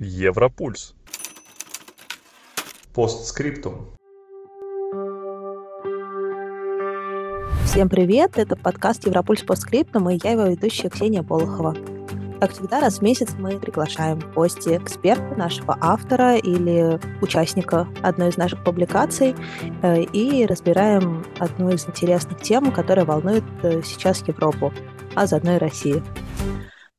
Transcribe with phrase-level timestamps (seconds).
[0.00, 0.94] Европульс.
[2.92, 3.94] Постскриптум.
[7.64, 8.32] Всем привет!
[8.36, 11.76] Это подкаст Европульс Постскриптум, и я его ведущая Ксения Болохова.
[12.40, 18.30] Как всегда, раз в месяц мы приглашаем в гости эксперта, нашего автора или участника одной
[18.30, 19.36] из наших публикаций
[19.82, 24.72] э, и разбираем одну из интересных тем, которая волнует э, сейчас Европу,
[25.14, 26.04] а заодно и Россию.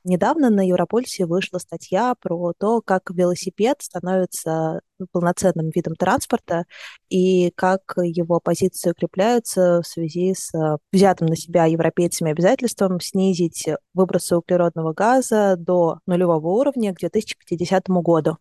[0.06, 6.66] Недавно на Европульсе вышла статья про то, как велосипед становится полноценным видом транспорта
[7.10, 13.68] и как его позиции укрепляются в связи с э, взятым на себя европейцами обязательством снизить
[13.96, 18.38] выбросы углеродного газа до нулевого уровня к 2050 году.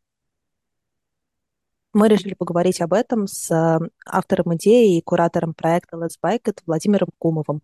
[1.95, 7.09] Мы решили поговорить об этом с э, автором идеи и куратором проекта Let's Bike Владимиром
[7.17, 7.63] Кумовым.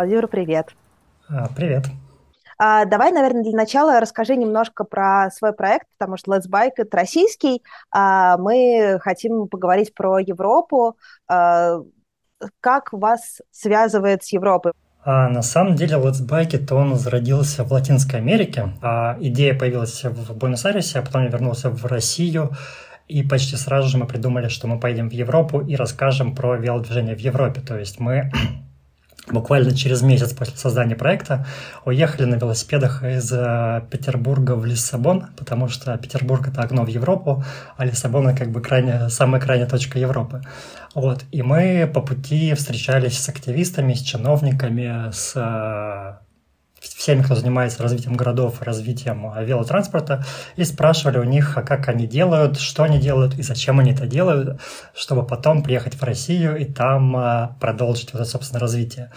[0.00, 0.74] Владимир, привет.
[1.28, 1.84] А, привет.
[2.56, 6.96] А, давай, наверное, для начала расскажи немножко про свой проект, потому что Let's Bike— это
[6.96, 7.62] российский.
[7.92, 10.96] А мы хотим поговорить про Европу.
[11.28, 11.80] А,
[12.62, 14.72] как вас связывает с Европой?
[15.04, 18.70] А на самом деле Let's Bike это он зародился в Латинской Америке.
[18.80, 22.52] А идея появилась в Буэнос-Айресе, а потом я вернулся в Россию.
[23.06, 27.14] И почти сразу же мы придумали, что мы поедем в Европу и расскажем про велодвижение
[27.14, 27.60] в Европе.
[27.60, 28.32] То есть мы
[29.28, 31.46] буквально через месяц после создания проекта
[31.84, 37.44] уехали на велосипедах из э, Петербурга в Лиссабон, потому что Петербург— это окно в Европу,
[37.76, 40.42] а Лиссабон— это как бы крайне, самая крайняя точка Европы.
[40.94, 41.24] Вот.
[41.30, 46.29] И мы по пути встречались с активистами, с чиновниками, с э,
[46.80, 50.24] всеми, кто занимается развитием городов, развитием а, велотранспорта,
[50.56, 54.06] и спрашивали у них, а как они делают, что они делают и зачем они это
[54.06, 54.60] делают,
[54.94, 59.10] чтобы потом приехать в Россию и там а, продолжить вот это, собственно, развитие.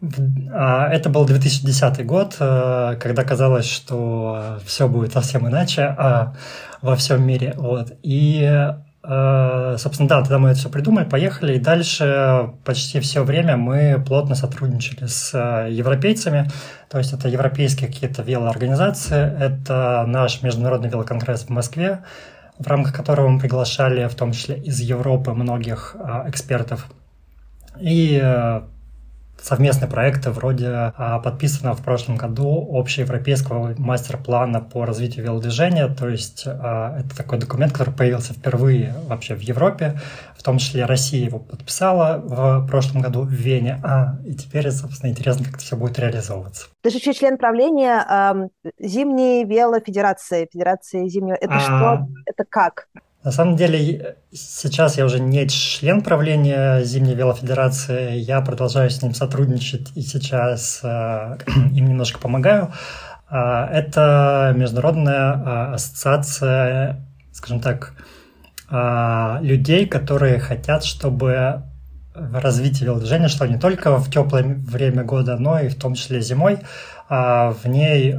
[0.00, 5.96] Это был 2010 год, когда казалось, что все будет совсем иначе
[6.82, 7.54] во всем мире.
[7.56, 7.94] Вот.
[8.04, 8.70] И
[9.08, 14.34] собственно, да, тогда мы это все придумали, поехали, и дальше почти все время мы плотно
[14.34, 16.50] сотрудничали с э, европейцами,
[16.90, 22.00] то есть это европейские какие-то велоорганизации, это наш международный велоконгресс в Москве,
[22.58, 26.86] в рамках которого мы приглашали в том числе из Европы многих э, экспертов.
[27.80, 28.20] И
[29.40, 35.88] совместные проекты вроде а, подписанного в прошлом году общеевропейского мастер-плана по развитию велодвижения.
[35.88, 40.00] То есть а, это такой документ, который появился впервые вообще в Европе.
[40.36, 43.80] В том числе Россия его подписала в прошлом году в Вене.
[43.82, 46.66] А, и теперь, собственно, интересно, как это все будет реализовываться.
[46.82, 51.36] Ты же еще член правления э, Зимней велофедерации, Федерации зимнего.
[51.36, 51.60] Это а...
[51.60, 52.08] что?
[52.26, 52.88] Это как?
[53.24, 59.12] На самом деле, сейчас я уже не член правления Зимней велофедерации, я продолжаю с ним
[59.12, 61.38] сотрудничать и сейчас э,
[61.74, 62.72] им немножко помогаю.
[63.30, 67.94] Э, это международная э, ассоциация, скажем так,
[68.70, 71.62] э, людей, которые хотят, чтобы
[72.14, 76.58] развитие велодвижения шло не только в теплое время года, но и в том числе зимой.
[77.08, 78.12] В ней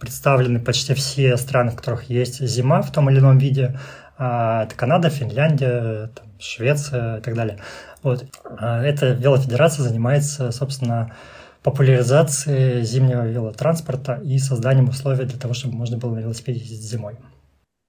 [0.00, 3.78] представлены почти все страны, в которых есть зима в том или ином виде.
[4.16, 7.58] А, это Канада, Финляндия, там, Швеция и так далее.
[8.02, 8.24] Вот.
[8.44, 11.14] А, эта велофедерация занимается, собственно,
[11.62, 17.16] популяризацией зимнего велотранспорта и созданием условий для того, чтобы можно было на велосипеде ездить зимой.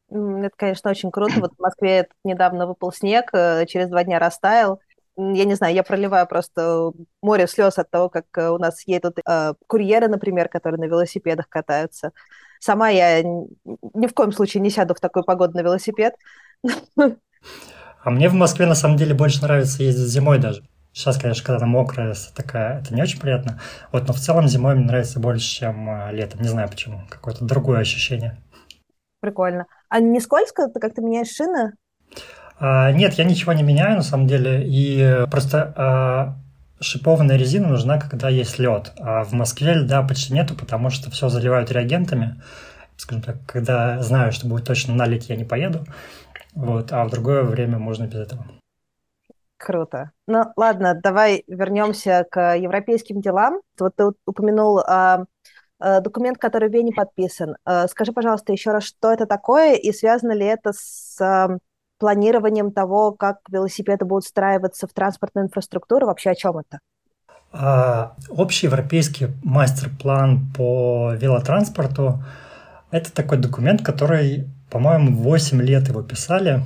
[0.09, 1.39] Это, конечно, очень круто.
[1.41, 4.79] Вот в Москве недавно выпал снег, э, через два дня растаял.
[5.17, 9.19] Я не знаю, я проливаю просто море слез от того, как э, у нас едут
[9.19, 12.11] э, курьеры, например, которые на велосипедах катаются.
[12.65, 16.15] Сама я ни в коем случае не сяду в такой погоду на велосипед.
[16.97, 20.63] А мне в Москве на самом деле больше нравится ездить зимой даже.
[20.91, 23.59] Сейчас, конечно, когда она мокрая, такая, это не очень приятно.
[23.91, 26.41] Вот, но в целом зимой мне нравится больше, чем а, летом.
[26.41, 27.01] Не знаю почему.
[27.07, 28.41] Какое-то другое ощущение.
[29.19, 29.67] Прикольно.
[29.89, 30.67] А не скользко?
[30.67, 31.73] Ты как-то меняешь шины?
[32.59, 34.63] А, нет, я ничего не меняю на самом деле.
[34.65, 36.35] И просто а,
[36.85, 38.93] шипованная резина нужна, когда есть лед.
[38.99, 42.41] А в Москве льда почти нету, потому что все заливают реагентами.
[42.97, 45.85] Скажем так, когда знаю, что будет точно налить, я не поеду.
[46.53, 48.45] Вот, а в другое время можно без этого.
[49.57, 50.11] Круто.
[50.27, 53.61] Ну, ладно, давай вернемся к европейским делам.
[53.79, 55.25] Вот ты упомянул э,
[55.79, 57.55] документ, который в Вене подписан.
[57.65, 61.19] Э, скажи, пожалуйста, еще раз, что это такое и связано ли это с
[61.97, 66.07] планированием того, как велосипеды будут встраиваться в транспортную инфраструктуру?
[66.07, 66.79] Вообще о чем это?
[67.51, 72.23] А, общий европейский мастер-план по велотранспорту–
[72.91, 76.63] это такой документ, который, по-моему, 8 лет его писали.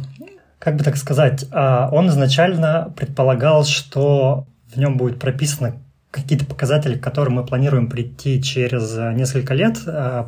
[0.57, 5.75] Как бы так сказать, а, он изначально предполагал, что в нем будет прописано
[6.11, 9.77] какие-то показатели, к которым мы планируем прийти через несколько лет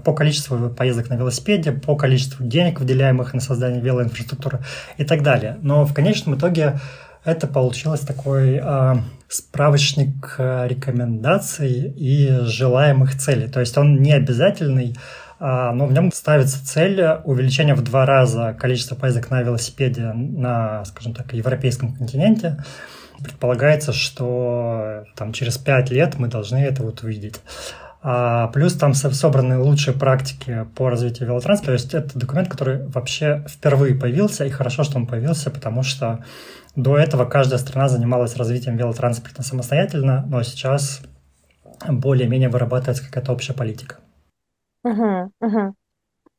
[0.03, 4.59] по количеству поездок на велосипеде, по количеству денег, выделяемых на создание велоинфраструктуры
[4.97, 5.57] и так далее.
[5.61, 6.79] Но в конечном итоге
[7.23, 8.95] это получилось такой э,
[9.27, 13.47] справочник рекомендаций и желаемых целей.
[13.47, 14.95] То есть он не обязательный,
[15.39, 21.15] но в нем ставится цель увеличения в два раза количества поездок на велосипеде на, скажем
[21.15, 22.63] так, европейском континенте.
[23.23, 27.41] Предполагается, что там, через пять лет мы должны это вот увидеть.
[28.03, 31.67] А, плюс там собраны лучшие практики по развитию велотранспорта.
[31.67, 36.23] То есть это документ, который вообще впервые появился, и хорошо, что он появился, потому что
[36.75, 41.01] до этого каждая страна занималась развитием велотранспорта самостоятельно, но сейчас
[41.87, 43.97] более-менее вырабатывается какая-то общая политика.
[44.83, 45.75] Угу, угу.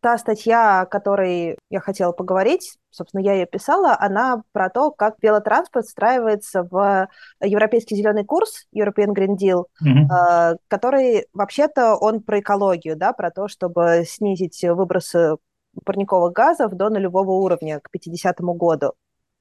[0.01, 5.17] Та статья, о которой я хотела поговорить, собственно, я ее писала, она про то, как
[5.23, 7.09] велотранспорт встраивается в
[7.41, 10.59] европейский зеленый курс, European Green Deal, mm-hmm.
[10.69, 15.37] который, вообще-то, он про экологию, да, про то, чтобы снизить выбросы
[15.85, 18.93] парниковых газов до нулевого уровня к 50 году.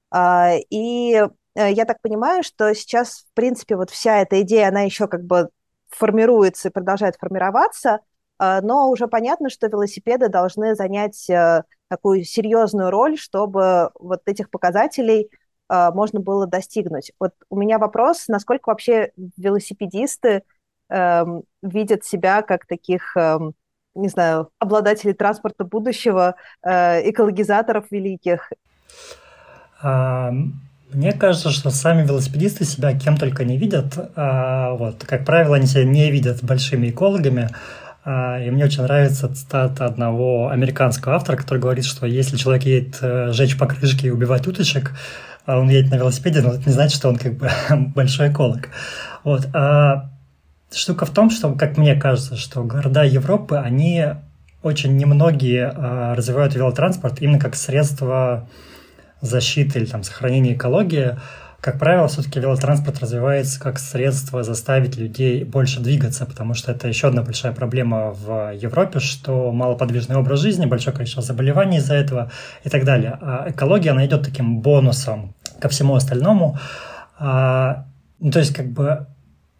[0.09, 1.27] А, и э,
[1.71, 5.49] я так понимаю, что сейчас, в принципе, вот вся эта идея, она еще как бы
[5.89, 7.99] формируется и продолжает формироваться–
[8.61, 15.29] но уже понятно, что велосипеды должны занять э, такую серьезную роль, чтобы вот этих показателей
[15.67, 17.11] а, можно было достигнуть.
[17.19, 20.43] Вот у меня вопрос, насколько вообще велосипедисты
[20.89, 23.53] эм, видят себя как таких, эм,
[23.93, 28.51] не знаю, обладателей транспорта будущего, э, экологизаторов великих?
[29.81, 33.95] Мне кажется, что сами велосипедисты себя кем только не видят.
[33.95, 37.49] Вот, как правило, они себя не видят большими экологами.
[38.03, 42.97] А, и мне очень нравится цитата одного американского автора, который говорит, что если человек едет
[43.01, 44.93] э, жечь покрышки и убивать уточек,
[45.45, 47.49] а он едет на велосипеде, но это не значит, что он как бы
[47.95, 48.69] большой эколог.
[49.23, 49.47] Вот.
[49.53, 50.09] А
[50.71, 54.05] штука в том, что, как мне кажется, что города Европы, они
[54.63, 58.47] очень немногие а, развивают велотранспорт именно как средство
[59.21, 61.17] защиты или там, сохранения экологии,
[61.61, 67.07] как правило, все-таки велотранспорт развивается как средство заставить людей больше двигаться, потому что это еще
[67.07, 72.31] одна большая проблема в Европе, что малоподвижный образ жизни, большое количество заболеваний из-за этого
[72.63, 73.15] и так далее.
[73.21, 76.57] А экология, она идет таким бонусом ко всему остальному.
[77.19, 77.85] А,
[78.19, 79.05] ну, то есть, как бы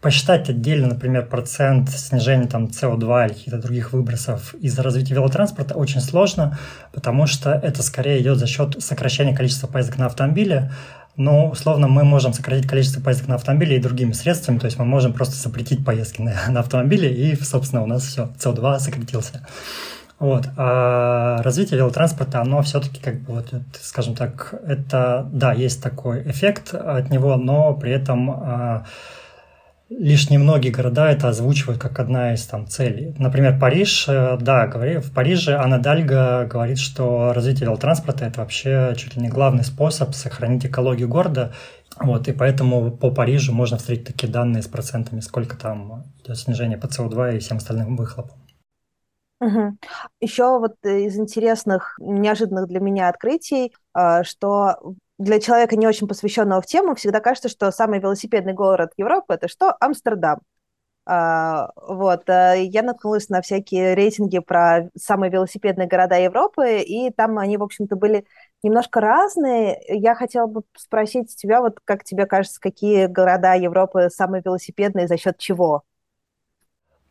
[0.02, 6.02] посчитать отдельно, например, процент снижения там СО2 или каких-то других выбросов из-за развития велотранспорта очень
[6.02, 6.58] сложно,
[6.92, 10.72] потому что это скорее идет за счет сокращения количества поездок на автомобиле,
[11.16, 14.86] но, условно, мы можем сократить количество поездок на автомобиле и другими средствами, то есть мы
[14.86, 19.46] можем просто запретить поездки на, на автомобиле, и, собственно, у нас все, СО2 сократился.
[20.18, 20.48] Вот.
[20.56, 26.74] А развитие велотранспорта, оно все-таки, как бы, вот, скажем так, это, да, есть такой эффект
[26.74, 28.86] от него, но при этом а,
[29.98, 33.14] лишь немногие города это озвучивают как одна из там целей.
[33.18, 39.16] Например, Париж, э, да, в Париже Анна Дальга говорит, что развитие велотранспорта это вообще чуть
[39.16, 41.54] ли не главный способ сохранить экологию города.
[42.00, 46.78] Вот, и поэтому по Парижу можно встретить такие данные с процентами, сколько там идет снижение
[46.78, 48.38] по СО2 и всем остальным выхлопам.
[49.42, 49.78] Угу.
[50.22, 54.78] Еще вот из интересных, неожиданных для меня открытий, э, что
[55.22, 59.48] для человека, не очень посвященного в тему, всегда кажется, что самый велосипедный город Европы это
[59.48, 59.76] что?
[59.80, 60.42] Амстердам.
[61.06, 67.40] А, вот, а, я наткнулась на всякие рейтинги про самые велосипедные города Европы, и там
[67.40, 68.26] они, в общем-то, были
[68.64, 69.82] немножко разные.
[69.88, 75.18] Я хотела бы спросить тебя, вот как тебе кажется, какие города Европы самые велосипедные, за
[75.18, 75.84] счет чего?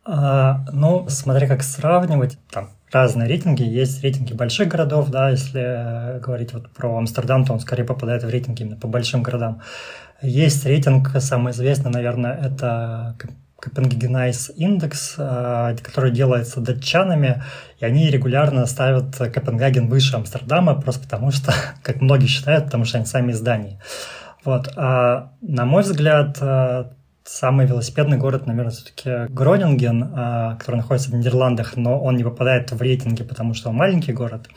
[0.04, 3.62] А, ну, смотря как сравнивать, там разные рейтинги.
[3.62, 8.28] Есть рейтинги больших городов, да, если говорить вот про Амстердам, то он скорее попадает в
[8.28, 9.62] рейтинги именно по большим городам.
[10.22, 13.16] Есть рейтинг, самый известный, наверное, это
[13.60, 17.42] Копенгагенайз индекс, а, который делается датчанами,
[17.78, 22.98] и они регулярно ставят Копенгаген выше Амстердама, просто потому что, как многие считают, потому что
[22.98, 23.78] они сами из Дании.
[24.44, 24.72] Вот.
[24.76, 26.92] А, на мой взгляд, а,
[27.32, 32.72] Самый велосипедный город, наверное, все-таки Гронинген, а, который находится в Нидерландах, но он не попадает
[32.72, 34.48] в рейтинги, потому что он маленький город.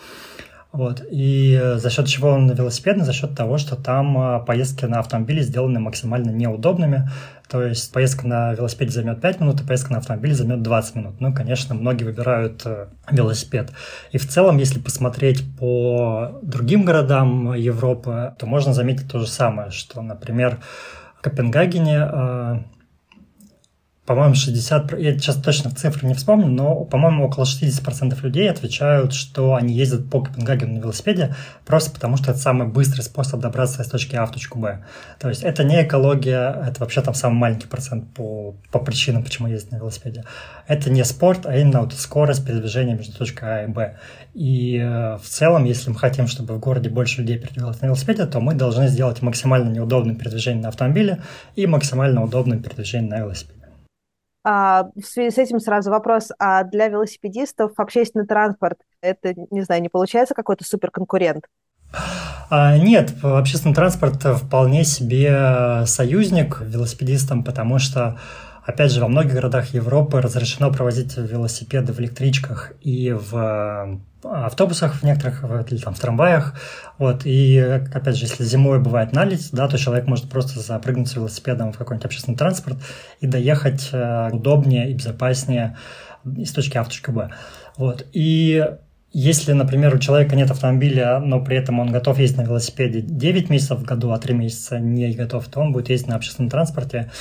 [0.71, 1.03] Вот.
[1.11, 3.05] И за счет чего он велосипедный?
[3.05, 7.07] За счет того, что там а, поездки на автомобиле сделаны максимально неудобными.
[7.47, 11.21] То есть поездка на велосипеде займет 5 минут, а поездка на автомобиле займет 20 минут.
[11.21, 13.71] Ну, конечно, многие выбирают э, велосипед.
[14.11, 19.69] И в целом, если посмотреть по другим городам Европы, то можно заметить то же самое,
[19.69, 20.57] что, например,
[21.23, 22.57] Копенгагене э,
[24.05, 29.55] по-моему, 60, я сейчас точно цифры не вспомню, но, по-моему, около 60% людей отвечают, что
[29.55, 31.33] они ездят по Копенгагену на велосипеде
[31.65, 34.83] просто потому, что это самый быстрый способ добраться из точки А в точку Б.
[35.19, 39.47] То есть это не экология, это вообще там самый маленький процент по, по причинам, почему
[39.47, 40.25] ездить на велосипеде.
[40.67, 43.95] Это не спорт, а именно вот скорость передвижения между точкой А и Б.
[44.33, 48.25] И э, в целом, если мы хотим, чтобы в городе больше людей передвигалось на велосипеде,
[48.25, 51.21] то мы должны сделать максимально неудобным передвижение на автомобиле
[51.55, 53.62] и максимально удобным передвижение на велосипеде.
[54.43, 59.81] А, в связи с этим сразу вопрос, а для велосипедистов общественный транспорт, это, не знаю,
[59.81, 61.45] не получается какой-то суперконкурент?
[62.49, 68.19] А, нет, общественный транспорт вполне себе союзник велосипедистам, потому что
[68.65, 75.03] Опять же, во многих городах Европы разрешено провозить велосипеды в электричках и в автобусах в
[75.03, 76.55] некоторых, или там в трамваях.
[76.97, 81.15] Вот, и, опять же, если зимой бывает налить, да, то человек может просто запрыгнуть с
[81.15, 82.77] велосипедом в какой-нибудь общественный транспорт
[83.19, 85.77] и доехать э, удобнее и безопаснее
[86.25, 87.29] из точки А в точку Б.
[87.77, 88.65] Вот, и
[89.15, 93.49] если, например, у человека нет автомобиля, но при этом он готов ездить на велосипеде 9
[93.51, 97.11] месяцев в году, а 3 месяца не готов, то он будет ездить на общественном транспорте.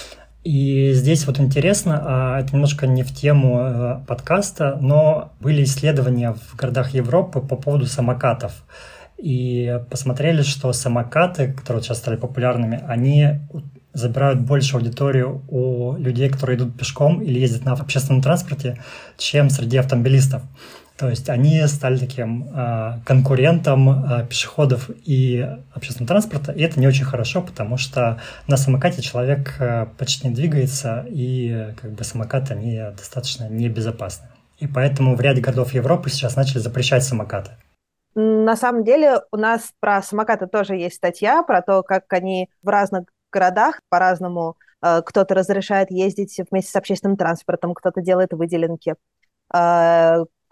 [0.44, 6.34] И здесь вот интересно, а это немножко не в тему э, подкаста, но были исследования
[6.34, 8.64] в городах Европы по поводу самокатов.
[9.18, 13.40] И посмотрели, что самокаты, которые сейчас стали популярными, они
[13.92, 18.82] забирают больше аудиторию у людей, которые идут пешком или ездят на общественном транспорте,
[19.18, 20.42] чем среди автомобилистов.
[21.02, 25.44] То есть они стали таким э, конкурентом э, пешеходов и
[25.74, 30.34] общественного транспорта, и это не очень хорошо, потому что на самокате человек э, почти не
[30.34, 34.28] двигается, и как бы самокаты, они достаточно небезопасны.
[34.58, 37.50] И поэтому в ряде городов Европы сейчас начали запрещать самокаты.
[38.14, 42.68] На самом деле у нас про самокаты тоже есть статья, про то, как они в
[42.68, 48.94] разных городах по-разному кто-то разрешает ездить вместе с общественным транспортом, кто-то делает выделенки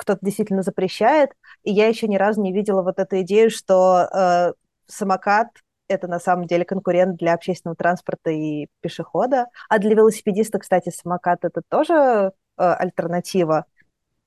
[0.00, 1.30] кто-то действительно запрещает.
[1.62, 4.52] И я еще ни разу не видела вот эту идею, что э,
[4.86, 5.48] самокат
[5.88, 9.46] это на самом деле конкурент для общественного транспорта и пешехода.
[9.68, 13.66] А для велосипедиста, кстати, самокат это тоже э, альтернатива.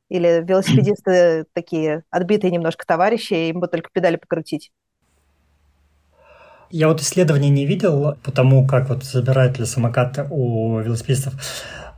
[0.10, 4.72] Или велосипедисты такие отбитые немножко товарищи, им бы только педали покрутить.
[6.70, 11.34] Я вот исследований не видел по тому, как вот забирают ли самокаты у велосипедистов.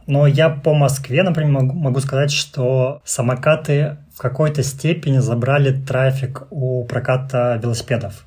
[0.07, 6.85] Но я по Москве, например, могу, сказать, что самокаты в какой-то степени забрали трафик у
[6.85, 8.25] проката велосипедов.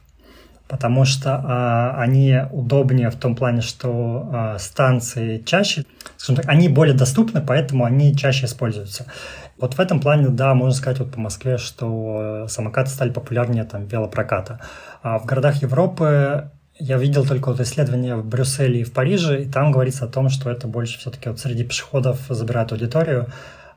[0.67, 5.85] Потому что а, они удобнее в том плане, что а, станции чаще,
[6.19, 9.07] скажем так, они более доступны, поэтому они чаще используются.
[9.57, 13.87] Вот в этом плане, да, можно сказать вот по Москве, что самокаты стали популярнее там
[13.87, 14.61] велопроката.
[15.03, 19.49] А в городах Европы я видел только вот исследования в Брюсселе и в Париже, и
[19.49, 23.27] там говорится о том, что это больше все-таки вот среди пешеходов забирает аудиторию,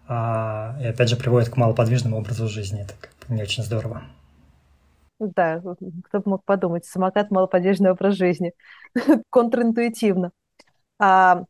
[0.07, 2.81] а, и опять же приводит к малоподвижному образу жизни.
[2.81, 2.93] Это
[3.29, 4.03] не очень здорово.
[5.19, 5.61] Да,
[6.03, 8.53] кто бы мог подумать, самокат– малоподвижный образ жизни.
[9.29, 10.31] Контринтуитивно.
[10.99, 11.43] А,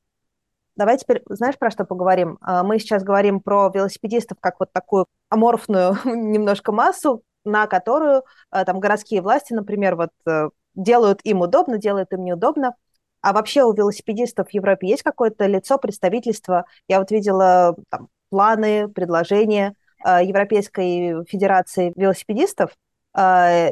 [0.76, 2.38] давай теперь, знаешь, про что поговорим?
[2.42, 8.66] А, мы сейчас говорим про велосипедистов как вот такую аморфную немножко массу, на которую а,
[8.66, 12.76] там городские власти, например, вот э, делают им удобно, делают им неудобно.
[13.22, 16.66] А вообще у велосипедистов в Европе есть какое-то лицо, представительство?
[16.88, 22.72] Я вот видела там, планы, предложения э, Европейской Федерации велосипедистов.
[23.16, 23.72] Э,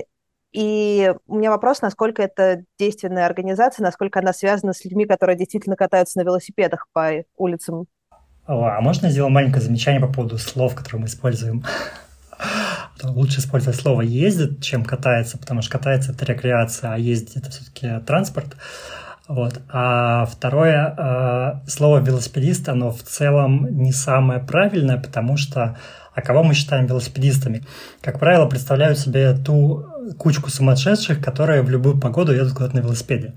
[0.51, 5.75] и у меня вопрос, насколько это действенная организация, насколько она связана с людьми, которые действительно
[5.75, 7.86] катаются на велосипедах по улицам.
[8.48, 11.63] О, а можно сделать маленькое замечание по поводу слов, которые мы используем?
[13.03, 18.06] Лучше использовать слово «ездит», чем «катается», потому что катается– это рекреация, а ездить– это все-таки
[18.06, 18.56] транспорт.
[19.27, 19.62] Вот.
[19.70, 25.77] А второе, э, слово велосипедист, оно в целом не самое правильное, потому что
[26.15, 27.63] а кого мы считаем велосипедистами?
[28.01, 29.86] Как правило, представляют себе ту
[30.18, 33.34] кучку сумасшедших, которые в любую погоду едут куда-то на велосипеде.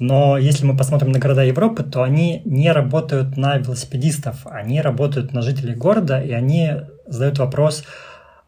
[0.00, 5.32] Но если мы посмотрим на города Европы, то они не работают на велосипедистов, они работают
[5.32, 6.72] на жителей города, и они
[7.06, 7.84] задают вопрос–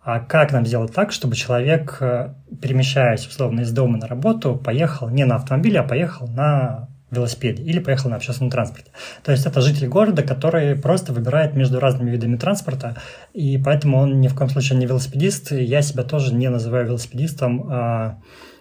[0.02, 5.09] а как нам сделать так, чтобы человек, э, перемещаясь условно из дома на работу, поехал
[5.09, 8.90] не на автомобиле, а поехал на велосипеде или поехал на общественном транспорте.
[9.23, 12.97] То есть это житель города, который просто выбирает между разными видами транспорта,
[13.35, 15.52] и поэтому он ни в коем случае не велосипедист.
[15.52, 18.19] Я себя тоже не называю велосипедистом, а,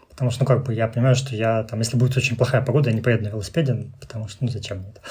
[0.09, 2.89] потому что, ну, как бы, я понимаю, что я, там, если будет очень плохая погода,
[2.89, 5.01] я не поеду на велосипеде, потому что, ну, зачем мне это?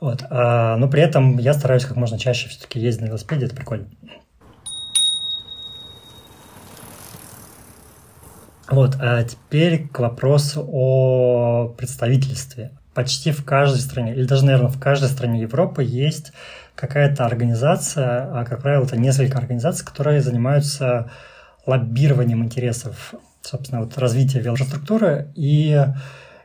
[0.00, 0.24] Вот.
[0.30, 3.86] А, но при этом я стараюсь как можно чаще все-таки ездить на велосипеде, это прикольно.
[8.70, 12.70] Вот, а теперь к вопросу о представительстве.
[12.94, 16.32] почти в каждой стране, или даже, наверное, в каждой стране Европы есть
[16.74, 21.10] какая-то организация, а, как правило, это несколько организаций, которые занимаются
[21.66, 25.32] лоббированием интересов, собственно, вот развития велоструктуры.
[25.34, 25.84] И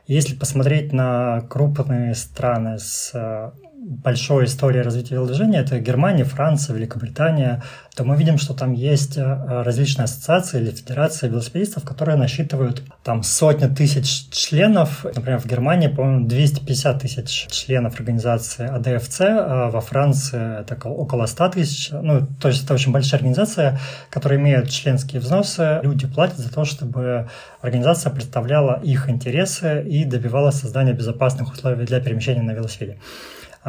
[0.06, 3.52] если посмотреть на крупные страны с
[3.86, 7.62] большой историей развития велодвижения, это Германия, Франция, Великобритания,
[7.94, 9.22] то мы видим, что там есть э,
[9.62, 15.04] различные ассоциации или федерации велосипедистов, которые насчитывают там сотни тысяч членов.
[15.04, 21.48] Например, в Германии, по-моему, 250 тысяч членов организации АДФЦ, а во Франции это около 100
[21.50, 21.90] тысяч.
[21.92, 23.78] Ну, то есть это очень большая организация,
[24.10, 25.78] которая имеет членские взносы.
[25.84, 27.28] Люди платят за то, чтобы
[27.60, 32.98] организация представляла их интересы и добивалась создания безопасных условий для перемещения на велосипеде.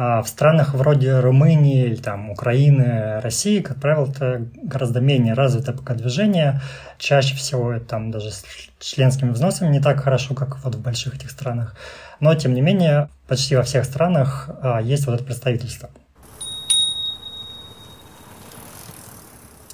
[0.00, 5.74] А в странах вроде Румынии, или там, Украины, России, как правило, это гораздо менее развитое
[5.74, 6.60] пока движение.
[6.98, 8.44] Чаще всего там даже с
[8.78, 11.74] членскими взносами не так хорошо, как вот в больших этих странах.
[12.20, 15.90] Но, тем не менее, почти во всех странах а, есть вот это представительство.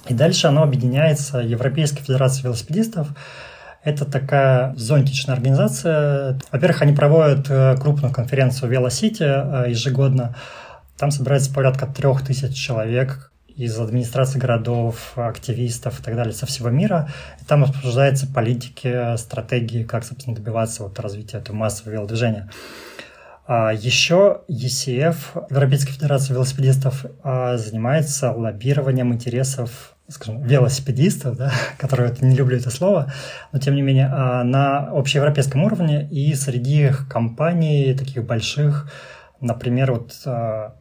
[0.07, 3.09] И дальше оно объединяется Европейской Федерацией велосипедистов,
[3.85, 6.39] это такая зонтичная организация.
[6.51, 10.35] Во-первых, они проводят э, крупную конференцию Велосити э, ежегодно.
[10.97, 16.69] Там собирается порядка трех тысяч человек из администрации городов, активистов и так далее со всего
[16.69, 17.09] мира.
[17.39, 22.49] И там обсуждаются политики, стратегии, как, собственно, добиваться вот развития этого массового велодвижения.
[23.45, 32.21] А еще ECF, Европейская федерация велосипедистов, а, занимается лоббированием интересов скажем, велосипедистов, да, которые вот
[32.21, 33.11] не люблю это слово,
[33.51, 38.91] но тем не менее а, на общеевропейском уровне и среди компаний таких больших,
[39.41, 40.75] например, вот, а,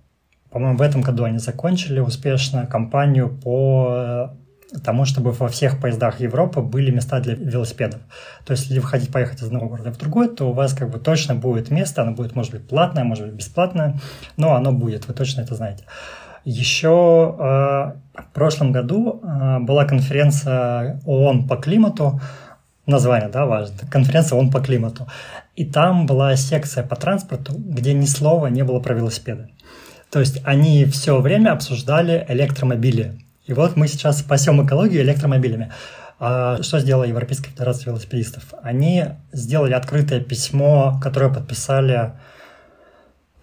[0.51, 4.37] по-моему, в этом году они закончили успешно кампанию по
[4.83, 8.01] тому, чтобы во всех поездах Европы были места для велосипедов.
[8.45, 10.91] То есть, если вы хотите поехать из одного города в другой, то у вас как
[10.91, 14.01] бы точно будет место, оно будет, может быть, платное, может быть, бесплатное,
[14.37, 15.85] но оно будет, вы точно это знаете.
[16.45, 16.89] Еще
[17.39, 22.21] э, в прошлом году э, была конференция ООН по климату,
[22.87, 25.07] название, да, важно, конференция ООН по климату.
[25.57, 29.49] И там была секция по транспорту, где ни слова не было про велосипеды.
[30.11, 33.19] То есть они все время обсуждали электромобили.
[33.47, 35.73] И вот мы сейчас спасем экологию электромобилями.
[36.21, 38.55] А что сделала Европейская Федерация велосипедистов?
[38.63, 42.13] Они сделали открытое письмо, которое подписали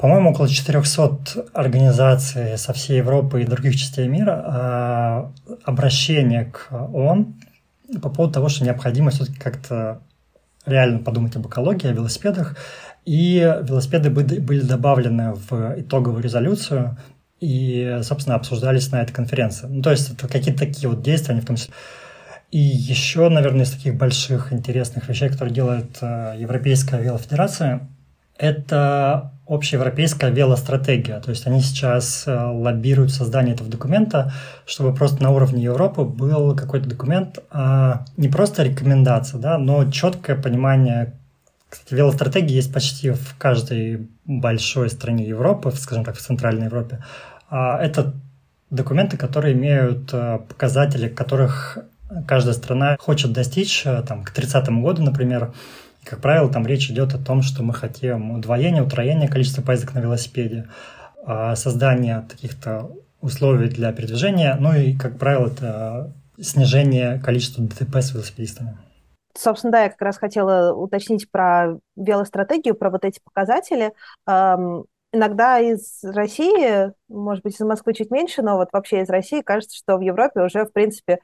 [0.02, 5.32] по-моему, около 400 организаций со всей Европы и других частей мира а,
[5.64, 7.36] обращение к ООН
[8.02, 10.02] по поводу того, что необходимо все-таки как-то
[10.66, 12.58] реально подумать об экологии, о велосипедах.
[13.06, 16.98] И велосипеды были добавлены в итоговую резолюцию
[17.40, 19.68] и, собственно, обсуждались на этой конференции.
[19.68, 21.74] Ну, то есть это какие-то такие вот действия, они в том числе.
[22.50, 27.88] И еще, наверное, из таких больших интересных вещей, которые делает э, Европейская велофедерация,
[28.38, 31.20] это общеевропейская велостратегия.
[31.20, 34.34] То есть они сейчас э, лоббируют создание этого документа,
[34.66, 40.38] чтобы просто на уровне Европы был какой-то документ, а не просто рекомендация, да, но четкое
[40.38, 41.14] понимание.
[41.68, 47.04] Кстати, велостратегии есть почти в каждой большой стране Европы, скажем так, в Центральной Европе.
[47.50, 48.14] А это
[48.70, 51.78] документы, которые имеют э, показатели, которых
[52.28, 55.54] каждая страна хочет достичь э, там, к 30 году, например,
[56.04, 60.00] как правило, там речь идет о том, что мы хотим удвоения, утроения количества поездок на
[60.00, 60.68] велосипеде,
[61.24, 68.14] а, создание каких-то условий для передвижения, ну и, как правило, это снижение количества ДТП с
[68.14, 68.78] велосипедистами.
[69.38, 73.94] Собственно, да, я как раз хотела уточнить про велостратегию, про вот эти показатели.
[75.14, 79.78] Иногда из России, может быть, из Москвы чуть меньше, но вот вообще из России кажется,
[79.78, 81.20] что в Европе уже, в принципе,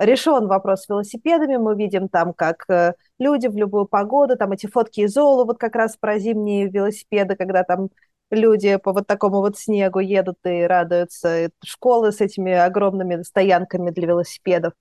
[0.00, 1.56] решен вопрос с велосипедами.
[1.56, 5.58] Мы видим там, как э, люди в любую погоду, там эти фотки из Золу, вот
[5.58, 7.90] как раз про зимние велосипеды, когда там
[8.30, 11.50] люди по вот такому вот снегу едут и радуются.
[11.64, 14.72] Школы с этими огромными стоянками для велосипедов.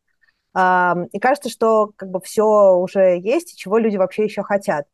[0.56, 4.86] И кажется, что как бы все уже есть, и чего люди вообще еще хотят.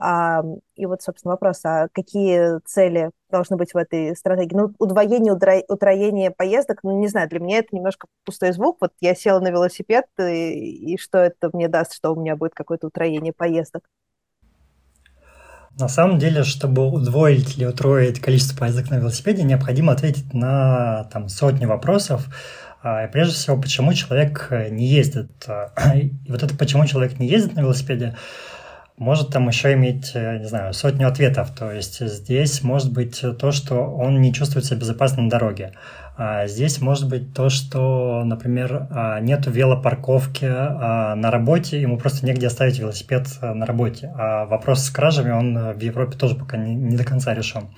[0.00, 4.54] И вот, собственно, вопрос, а какие цели должны быть в этой стратегии?
[4.54, 8.78] Ну, удвоение, утроение поездок, ну, не знаю, для меня это немножко пустой звук.
[8.80, 12.54] Вот я села на велосипед, и, и что это мне даст, что у меня будет
[12.54, 13.84] какое-то утроение поездок?
[15.78, 21.28] На самом деле, чтобы удвоить или утроить количество поездок на велосипеде, необходимо ответить на там,
[21.28, 22.26] сотни вопросов.
[22.82, 25.30] А, прежде всего, почему человек не ездит.
[25.94, 28.16] И вот это почему человек не ездит на велосипеде–
[28.98, 31.50] может там еще иметь, э, не знаю, сотню ответов.
[31.54, 35.72] То есть здесь может быть то, что он не чувствует себя безопасно на дороге.
[36.20, 42.26] А здесь может быть то, что, например, а, нет велопарковки а, на работе, ему просто
[42.26, 44.12] негде оставить велосипед а, на работе.
[44.16, 47.68] А вопрос с кражами, он в Европе тоже пока не, не до конца решен.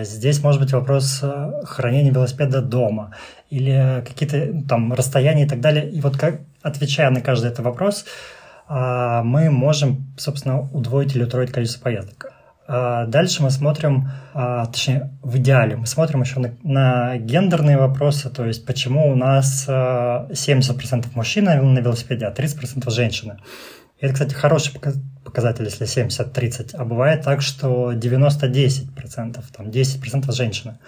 [0.00, 1.22] Здесь может быть вопрос
[1.64, 3.14] хранения велосипеда дома
[3.50, 5.90] или какие-то там расстояния и так далее.
[5.90, 8.06] И вот как, отвечая на каждый этот вопрос,
[8.74, 12.32] мы можем, собственно, удвоить или утроить количество поездок.
[12.74, 18.30] А, дальше мы смотрим, а, точнее, в идеале, мы смотрим еще на, на гендерные вопросы,
[18.30, 23.38] то есть почему у нас 70% а, мужчин на велосипеде, а 30% женщины.
[23.98, 24.72] И это, кстати, хороший
[25.22, 30.78] показатель, если 70-30, а бывает так, что 90-10%, там 10% женщины.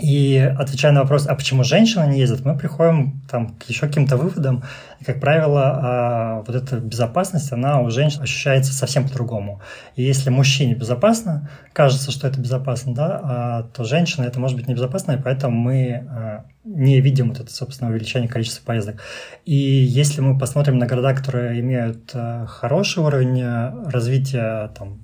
[0.00, 4.16] И отвечая на вопрос, а почему женщины не ездят, мы приходим там, к еще каким-то
[4.16, 4.64] выводам.
[5.00, 9.60] И, как правило, а, вот эта безопасность, она у женщин ощущается совсем по-другому.
[9.96, 14.68] И если мужчине безопасно, кажется, что это безопасно, да, а, то женщина это может быть
[14.68, 19.02] небезопасно, и поэтому мы а, не видим вот это, собственно, увеличение количества поездок.
[19.44, 22.14] И если мы посмотрим на города, которые имеют
[22.46, 23.42] хороший уровень
[23.90, 25.00] развития там,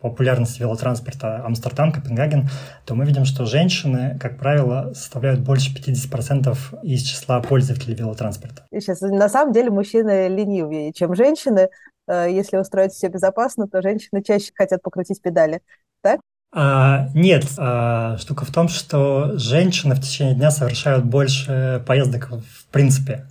[0.00, 2.48] популярности велотранспорта Амстердам, Копенгаген,
[2.84, 8.64] то мы видим, что женщины, как правило, составляют больше 50% из числа пользователей велотранспорта.
[8.72, 11.70] Сейчас, на самом деле, мужчины ленивее, чем женщины.
[12.06, 15.60] Э, если устроить все безопасно, то женщины чаще хотят покрутить педали.
[16.02, 16.20] Так?
[16.56, 22.66] А, нет, а, штука в том, что женщины в течение дня совершают больше поездок в
[22.70, 23.26] принципе.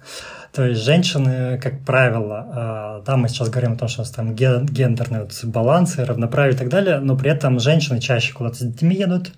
[0.53, 4.11] То есть женщины, как правило, а, да, мы сейчас говорим о том, что у нас
[4.11, 8.95] там гендерные балансы, равноправие и так далее, но при этом женщины чаще куда-то с детьми
[8.95, 9.31] едут,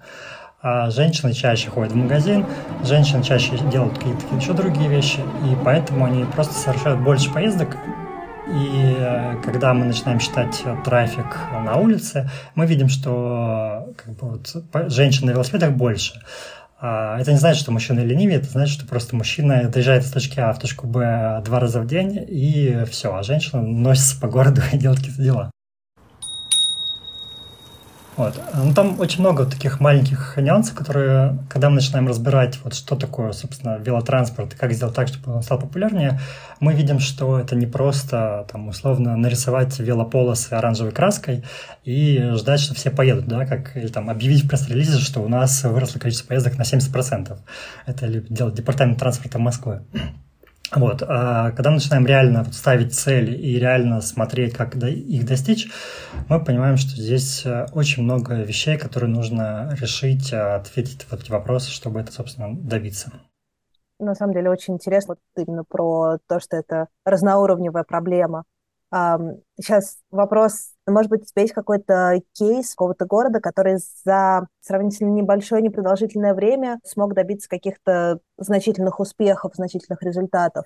[0.62, 2.46] а женщины чаще ходят в магазин,
[2.84, 7.78] женщины чаще делают какие-то еще другие вещи, и поэтому они просто совершают больше поездок,
[8.48, 14.92] и э, когда мы начинаем считать трафик на улице, мы видим, что как бы, вот,
[14.92, 16.22] женщин на велосипедах больше.
[16.88, 20.40] А, это не значит, что мужчина ленивее, это значит, что просто мужчина доезжает из точки
[20.40, 24.62] А в точку Б два раза в день, и все, а женщина носится по городу
[24.72, 25.52] и делает какие-то дела.
[28.18, 28.40] Вот.
[28.54, 33.34] Ну, там очень много таких маленьких нюансов, которые, когда мы начинаем разбирать, вот что такое,
[33.34, 36.20] собственно, велотранспорт и как сделать так, чтобы он стал популярнее,
[36.62, 41.44] мы видим, что это не просто, там, условно, нарисовать велополосы оранжевой краской
[41.84, 45.64] и ждать, что все поедут, да, как, или там объявить в пресс-релизе, что у нас
[45.64, 47.38] выросло количество поездок на 70%.
[47.86, 49.82] Это делает департамент транспорта Москвы.
[50.74, 51.04] Вот.
[51.08, 55.70] А когда начинаем реально ставить цели и реально смотреть, как их достичь,
[56.28, 61.32] мы понимаем, что здесь э, очень много вещей, которые нужно решить, а, ответить в эти
[61.32, 63.12] вопросы, чтобы это, собственно, добиться.
[64.00, 68.44] На самом деле очень интересно именно про то, что это разноуровневая проблема.
[68.92, 75.62] Сейчас вопрос, может быть, у тебя есть какой-то кейс какого-то города, который за сравнительно небольшое,
[75.62, 80.66] непродолжительное время смог добиться каких-то значительных успехов, значительных результатов?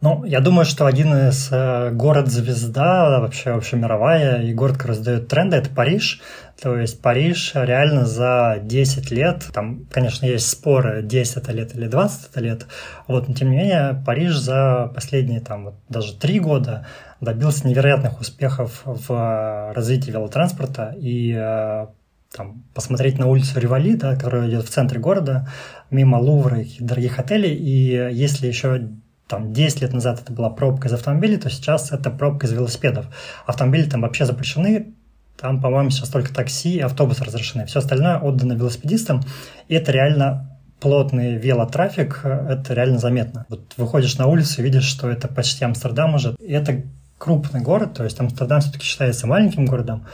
[0.00, 5.56] Ну, я думаю, что один из э, город-звезда, вообще общемировая, и город, который раздает тренды,
[5.56, 6.22] это Париж.
[6.62, 11.88] То есть Париж реально за 10 лет, там, конечно, есть споры, 10 это лет или
[11.88, 12.66] 20 это лет,
[13.08, 16.86] вот, но тем не менее, Париж за последние, там, вот, даже 3 года
[17.20, 21.86] добился невероятных успехов в развитии велотранспорта и э,
[22.34, 25.48] там, посмотреть на улицу Ривали, да, которая идет в центре города,
[25.90, 28.88] мимо Лувра и дорогих отелей, и если еще
[29.26, 33.06] там 10 лет назад это была пробка из автомобилей, то сейчас это пробка из велосипедов.
[33.46, 34.94] Автомобили там вообще запрещены,
[35.38, 37.66] там, по-моему, сейчас только такси и автобусы разрешены.
[37.66, 39.22] Все остальное отдано велосипедистам,
[39.68, 43.46] и это реально плотный велотрафик, это реально заметно.
[43.48, 46.82] Вот выходишь на улицу и видишь, что это почти Амстердам уже, и это
[47.18, 50.06] крупный город, то есть Амстердам все-таки считается маленьким городом,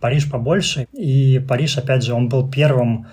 [0.00, 3.06] Париж побольше, и Париж, опять же, он был первым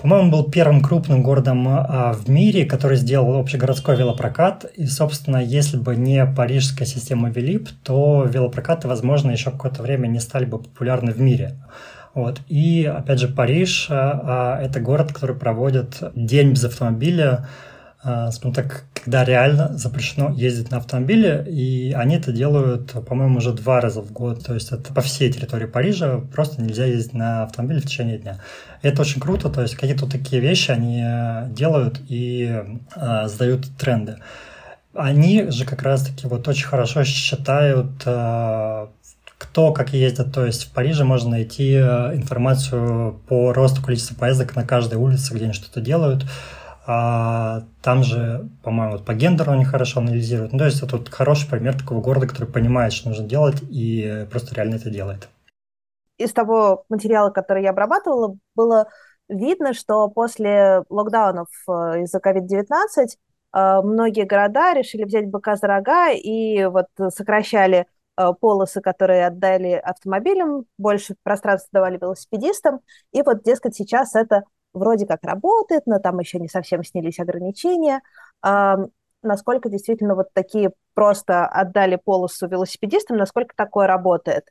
[0.00, 4.64] по-моему, был первым крупным городом а, в мире, который сделал общегородской велопрокат.
[4.74, 10.20] И, собственно, если бы не парижская система Велип, то велопрокаты, возможно, еще какое-то время не
[10.20, 11.58] стали бы популярны в мире.
[12.14, 12.40] Вот.
[12.48, 17.69] И, опять же, Париж а, а, это город, который проводит день без автомобиля а,
[18.02, 23.80] скажем так, когда реально запрещено ездить на автомобиле, и они это делают, по-моему, уже два
[23.80, 27.80] раза в год, то есть это по всей территории Парижа, просто нельзя ездить на автомобиле
[27.80, 28.40] в течение дня.
[28.82, 31.04] Это очень круто, то есть какие-то такие вещи они
[31.54, 32.62] делают и
[32.96, 34.16] э, сдают тренды.
[34.94, 38.86] Они же как раз-таки вот очень хорошо считают э,
[39.40, 40.32] кто как ездит.
[40.32, 45.44] То есть в Париже можно найти информацию по росту количества поездок на каждой улице, где
[45.44, 46.26] они что-то делают.
[46.92, 50.50] А там же, по-моему, вот по гендеру они хорошо анализируют.
[50.50, 54.26] Ну, то есть это вот хороший пример такого города, который понимает, что нужно делать, и
[54.28, 55.28] просто реально это делает.
[56.18, 58.88] Из того материала, который я обрабатывала, было
[59.28, 62.66] видно, что после локдаунов э, из-за COVID-19
[63.06, 69.74] э, многие города решили взять быка за рога и вот сокращали э, полосы, которые отдали
[69.74, 72.80] автомобилям, больше пространства давали велосипедистам.
[73.12, 78.00] И вот, дескать, сейчас это вроде как работает, но там еще не совсем снялись ограничения.
[79.22, 84.44] Насколько действительно вот такие просто отдали полосу велосипедистам, насколько такое работает?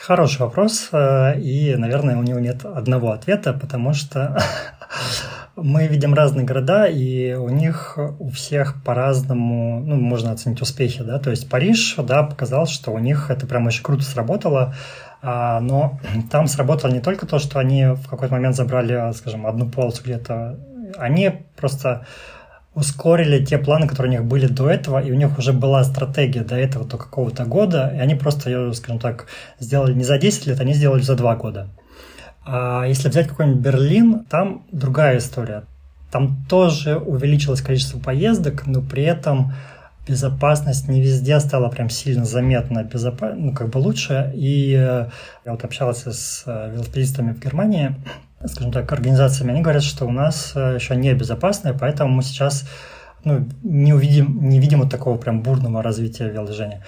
[0.00, 4.42] Хороший вопрос, э, и, наверное, у него нет одного ответа, потому что
[5.56, 11.18] мы видим разные города, и у них у всех по-разному, ну, можно оценить успехи, да,
[11.18, 14.74] то есть Париж, да, показал, что у них это прям очень круто сработало,
[15.22, 15.98] но
[16.30, 20.58] там сработало не только то, что они в какой-то момент забрали, скажем, одну полосу где-то,
[20.98, 22.06] они просто
[22.74, 26.42] ускорили те планы, которые у них были до этого, и у них уже была стратегия
[26.42, 29.26] до этого, до какого-то года, и они просто ее, скажем так,
[29.58, 31.68] сделали не за 10 лет, они сделали за 2 года.
[32.44, 35.64] А если взять какой-нибудь Берлин, там другая история.
[36.10, 39.52] Там тоже увеличилось количество поездок, но при этом
[40.10, 43.32] безопасность не везде стала прям сильно заметно безопа...
[43.34, 44.32] ну, как бы лучше.
[44.34, 45.08] И э,
[45.44, 47.94] я вот общался с э, велосипедистами в Германии,
[48.44, 52.68] скажем так, организациями, они говорят, что у нас э, еще не безопасно, поэтому мы сейчас
[53.24, 56.84] ну, не, увидим, не видим вот такого прям бурного развития велодвижения.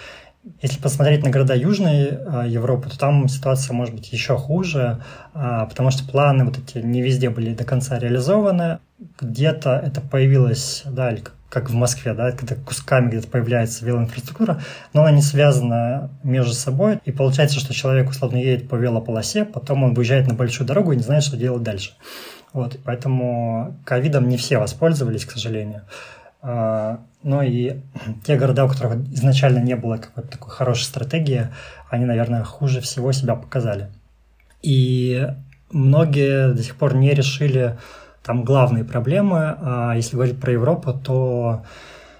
[0.60, 5.00] Если посмотреть на города Южной Европы, то там ситуация может быть еще хуже,
[5.34, 8.80] э, потому что планы вот эти не везде были до конца реализованы.
[9.20, 11.12] Где-то это появилось, да,
[11.52, 14.62] как в Москве, да, когда кусками где-то появляется велоинфраструктура,
[14.94, 19.84] но она не связана между собой, и получается, что человек условно едет по велополосе, потом
[19.84, 21.92] он выезжает на большую дорогу и не знает, что делать дальше.
[22.54, 25.82] Вот, поэтому ковидом не все воспользовались, к сожалению.
[26.40, 27.80] А, но и
[28.24, 31.48] те города, у которых изначально не было какой-то такой хорошей стратегии,
[31.90, 33.90] они, наверное, хуже всего себя показали.
[34.62, 35.28] И
[35.70, 37.76] многие до сих пор не решили
[38.24, 39.56] там главные проблемы.
[39.60, 41.64] А если говорить про Европу, то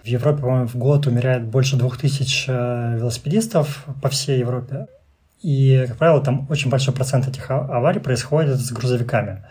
[0.03, 4.87] в Европе, по-моему, в год умирает больше двух тысяч э, велосипедистов по всей Европе.
[5.43, 9.45] И, как правило, там очень большой процент этих а, аварий происходит с грузовиками.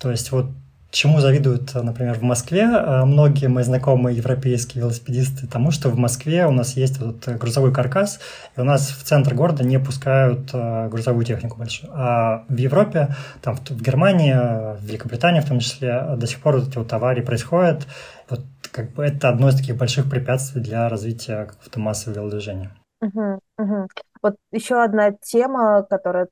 [0.00, 0.46] То есть вот
[0.90, 5.46] Чему завидуют, например, в Москве э, многие мои знакомые европейские велосипедисты?
[5.46, 8.20] Тому, что в Москве у нас есть вот грузовой каркас,
[8.56, 11.92] и у нас в центр города не пускают э, грузовую технику большую.
[11.94, 16.68] А в Европе, там в Германии, в Великобритании в том числе, до сих пор вот
[16.68, 17.86] эти вот аварии происходят.
[18.30, 18.40] Вот
[18.72, 22.70] как бы это одно из таких больших препятствий для развития какого-то массового велодвижения.
[23.02, 23.88] Угу, угу.
[24.22, 26.28] Вот еще одна тема, которая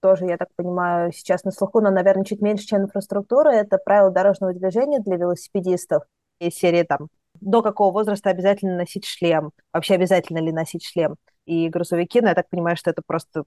[0.00, 4.10] тоже, я так понимаю, сейчас на слуху, но, наверное, чуть меньше, чем инфраструктура, это правила
[4.10, 6.04] дорожного движения для велосипедистов.
[6.40, 7.08] И серии там
[7.40, 11.16] до какого возраста обязательно носить шлем, вообще обязательно ли носить шлем.
[11.46, 13.44] И грузовики, ну, я так понимаю, что это просто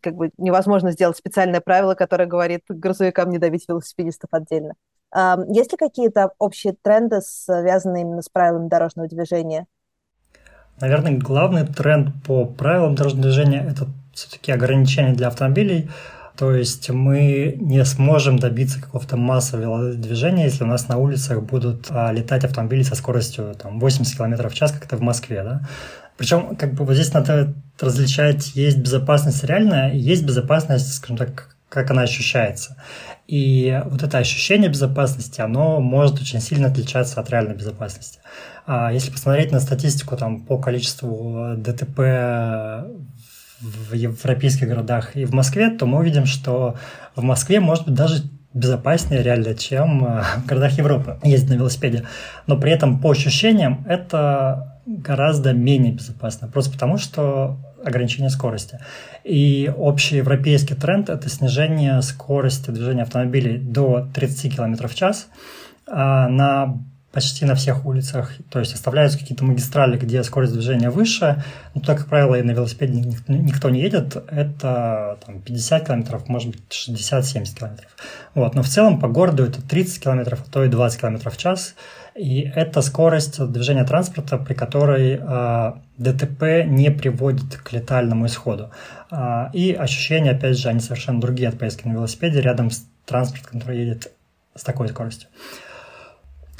[0.00, 4.74] как бы невозможно сделать специальное правило, которое говорит грузовикам не давить велосипедистов отдельно.
[5.48, 9.66] Есть ли какие-то общие тренды, связанные именно с правилами дорожного движения?
[10.80, 15.90] Наверное, главный тренд по правилам дорожного движения– это все-таки ограничения для автомобилей.
[16.36, 21.86] То есть мы не сможем добиться какого-то массового движения, если у нас на улицах будут
[21.88, 25.42] а, летать автомобили со скоростью там, 80 км в час, как это в Москве.
[25.42, 25.62] Да?
[26.18, 31.90] Причем как бы вот здесь надо различать, есть безопасность реальная, есть безопасность, скажем так, как
[31.90, 32.76] она ощущается.
[33.26, 38.20] И вот это ощущение безопасности, оно может очень сильно отличаться от реальной безопасности.
[38.66, 41.98] А если посмотреть на статистику там, по количеству ДТП
[43.60, 46.76] в европейских городах и в Москве, то мы увидим, что
[47.14, 52.04] в Москве может быть даже безопаснее реально, чем э, в городах Европы ездить на велосипеде.
[52.46, 58.78] Но при этом по ощущениям это гораздо менее безопасно, просто потому что ограничение скорости.
[59.24, 65.28] И общий европейский тренд– это снижение скорости движения автомобилей до 30 км в час.
[65.86, 66.78] А на
[67.16, 68.32] почти на всех улицах.
[68.50, 71.42] То есть оставляются какие-то магистрали, где скорость движения выше.
[71.72, 74.22] Но так, как правило, и на велосипеде никто не едет.
[74.30, 77.88] Это там, 50 километров, может быть, 60-70 километров.
[78.34, 78.54] Вот.
[78.54, 81.74] Но в целом по городу это 30 километров, а то и 20 километров в час.
[82.14, 88.72] И это скорость движения транспорта, при которой э, ДТП не приводит к летальному исходу.
[89.10, 93.60] Э, и ощущения, опять же, они совершенно другие от поездки на велосипеде рядом с транспортом,
[93.60, 94.12] который едет
[94.54, 95.30] с такой скоростью.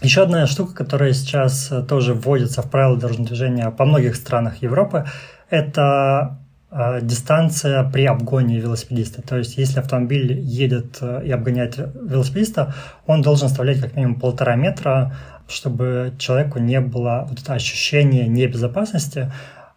[0.03, 4.61] Еще одна штука, которая сейчас э, тоже вводится в правила дорожного движения по многих странах
[4.63, 5.07] Европы,
[5.49, 6.39] это
[6.71, 9.23] э, э, дистанция при обгоне велосипедиста.
[9.23, 12.75] То есть, если автомобиль едет и обгоняет велосипедиста,
[13.07, 15.17] он должен оставлять как минимум полтора метра,
[15.49, 19.33] чтобы человеку не было вот это ощущение небезопасности.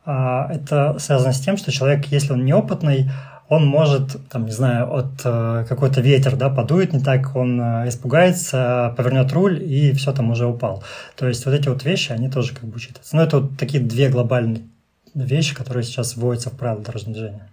[0.06, 3.10] А, это связано с тем, что человек, если он неопытный,
[3.50, 7.90] он может, там, не знаю, от э, какой-то ветер, да, подует не так, он э,
[7.90, 10.84] испугается, повернет руль и все там уже упал.
[11.18, 13.16] То есть вот эти вот вещи, они тоже как бы учитываются.
[13.16, 14.68] Но это вот такие две глобальные
[15.16, 17.50] вещи, которые сейчас вводятся в правила дорожного движения.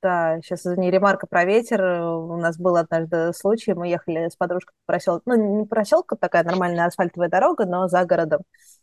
[0.00, 1.82] Да, сейчас не ремарка про ветер.
[1.82, 6.44] У нас был однажды случай, мы ехали с подружкой по проселку, ну, не проселка, такая
[6.44, 8.42] нормальная асфальтовая дорога, но за городом.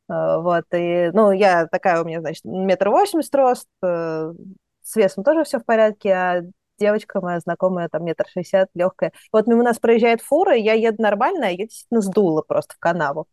[0.10, 3.68] Э, вот, и, ну, я такая у меня, значит, метр восемьдесят рост,
[4.90, 6.42] с весом тоже все в порядке, а
[6.80, 9.12] девочка моя знакомая, там, метр шестьдесят, легкая.
[9.32, 13.28] Вот мимо нас проезжает фура, я еду нормально, а я действительно сдула просто в канаву.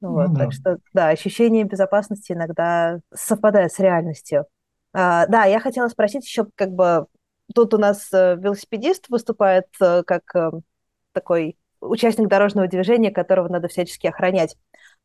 [0.00, 0.40] Ну, вот, да.
[0.40, 4.46] Так что, да, ощущение безопасности иногда совпадает с реальностью.
[4.92, 7.06] А, да, я хотела спросить еще, как бы,
[7.54, 10.50] тут у нас э, велосипедист выступает э, как э,
[11.12, 14.56] такой участник дорожного движения, которого надо всячески охранять.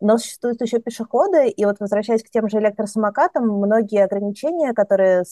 [0.01, 5.23] Но существуют еще пешеходы, и вот возвращаясь к тем же электросамокатам, многие ограничения, которые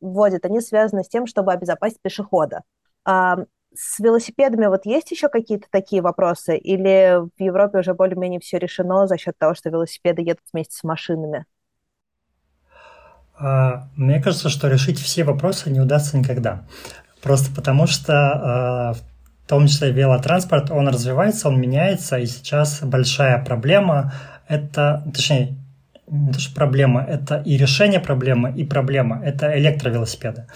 [0.00, 2.62] вводят, они связаны с тем, чтобы обезопасить пешехода.
[3.04, 3.36] А
[3.74, 6.56] с велосипедами вот есть еще какие-то такие вопросы?
[6.56, 10.82] Или в Европе уже более-менее все решено за счет того, что велосипеды едут вместе с
[10.82, 11.44] машинами?
[13.38, 16.64] А, мне кажется, что решить все вопросы не удастся никогда.
[17.22, 18.94] Просто потому что а,
[19.46, 24.12] в том числе велотранспорт, он развивается, он меняется, и сейчас большая проблема–
[24.48, 25.56] это, точнее,
[26.08, 30.46] не то, что проблема, это и решение проблемы, и проблема– это электровелосипеды.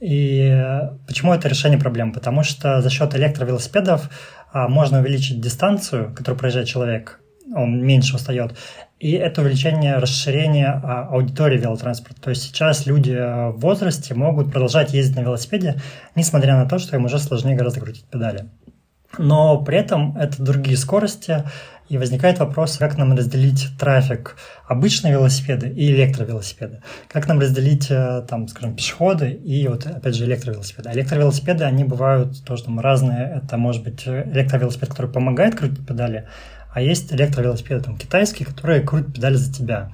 [0.00, 0.60] И
[1.06, 2.12] почему это решение проблемы?
[2.12, 4.10] Потому что за счет электровелосипедов
[4.52, 7.20] а, можно увеличить дистанцию, которую проезжает человек,
[7.54, 8.56] он меньше устает,
[8.98, 12.20] и это увеличение, расширение а, аудитории велотранспорта.
[12.20, 15.80] То есть сейчас люди э, в возрасте могут продолжать ездить на велосипеде,
[16.14, 18.48] несмотря на то, что им уже сложнее гораздо крутить педали.
[19.18, 21.44] Но при этом это другие скорости,
[21.92, 24.36] и возникает вопрос, как нам разделить трафик
[24.66, 26.80] обычные велосипеды и электровелосипеды.
[27.08, 30.90] Как нам разделить, э, там, скажем, пешеходы и вот, опять же, электровелосипеды.
[30.90, 33.42] Электровелосипеды, они бывают тоже там разные.
[33.44, 36.28] Это может быть электровелосипед, который помогает крутить педали,
[36.72, 39.92] а есть электровелосипеды там, китайские, которые крутят педали за тебя.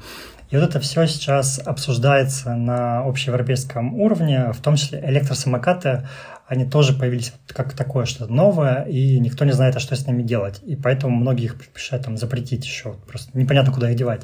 [0.51, 6.09] И вот это все сейчас обсуждается на общеевропейском уровне, в том числе электросамокаты,
[6.47, 10.23] они тоже появились как такое что-то новое, и никто не знает, а что с ними
[10.23, 10.61] делать.
[10.65, 14.23] И поэтому многие их предпочитают там, запретить еще, просто непонятно, куда их девать.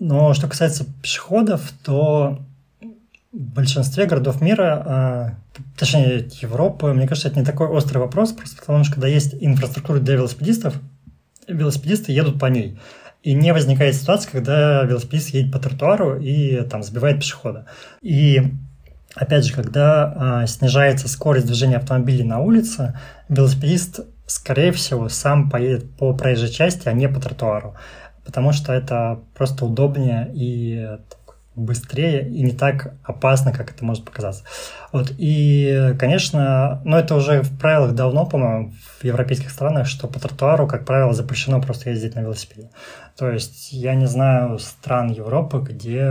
[0.00, 2.40] Но что касается пешеходов, то
[3.32, 5.34] в большинстве городов мира, а,
[5.78, 10.00] точнее Европы, мне кажется, это не такой острый вопрос, просто потому что когда есть инфраструктура
[10.00, 10.74] для велосипедистов,
[11.48, 12.78] велосипедисты едут по ней.
[13.22, 17.66] И не возникает ситуация, когда велосипедист едет по тротуару и там сбивает пешехода.
[18.00, 18.42] И
[19.14, 25.90] опять же, когда а, снижается скорость движения автомобилей на улице, велосипедист, скорее всего, сам поедет
[25.96, 27.74] по проезжей части, а не по тротуару.
[28.24, 30.98] Потому что это просто удобнее и
[31.58, 34.44] быстрее и не так опасно, как это может показаться.
[34.92, 35.12] Вот.
[35.18, 40.66] И, конечно, но это уже в правилах давно, по-моему, в европейских странах, что по тротуару,
[40.66, 42.70] как правило, запрещено просто ездить на велосипеде.
[43.16, 46.04] То есть я не знаю стран Европы, где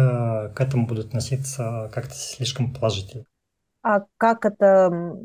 [0.53, 3.23] к этому будут относиться как-то слишком положительно.
[3.81, 5.15] А как это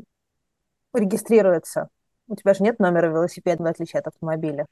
[0.93, 1.89] регистрируется?
[2.27, 4.65] У тебя же нет номера велосипеда, в отличие от автомобиля.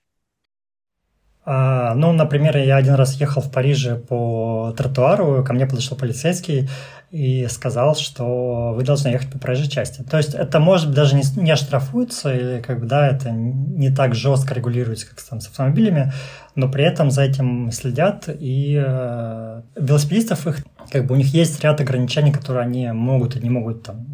[1.43, 6.69] А, ну, например, я один раз ехал в Париже по тротуару, ко мне подошел полицейский
[7.09, 10.03] и сказал, что вы должны ехать по проезжей части.
[10.03, 13.89] То есть это, может быть, даже не, не оштрафуется, или как бы, да, это не
[13.89, 16.13] так жестко регулируется, как там с автомобилями,
[16.55, 21.61] но при этом за этим следят, и э, велосипедистов их, как бы у них есть
[21.63, 24.05] ряд ограничений, которые они могут и не могут, там,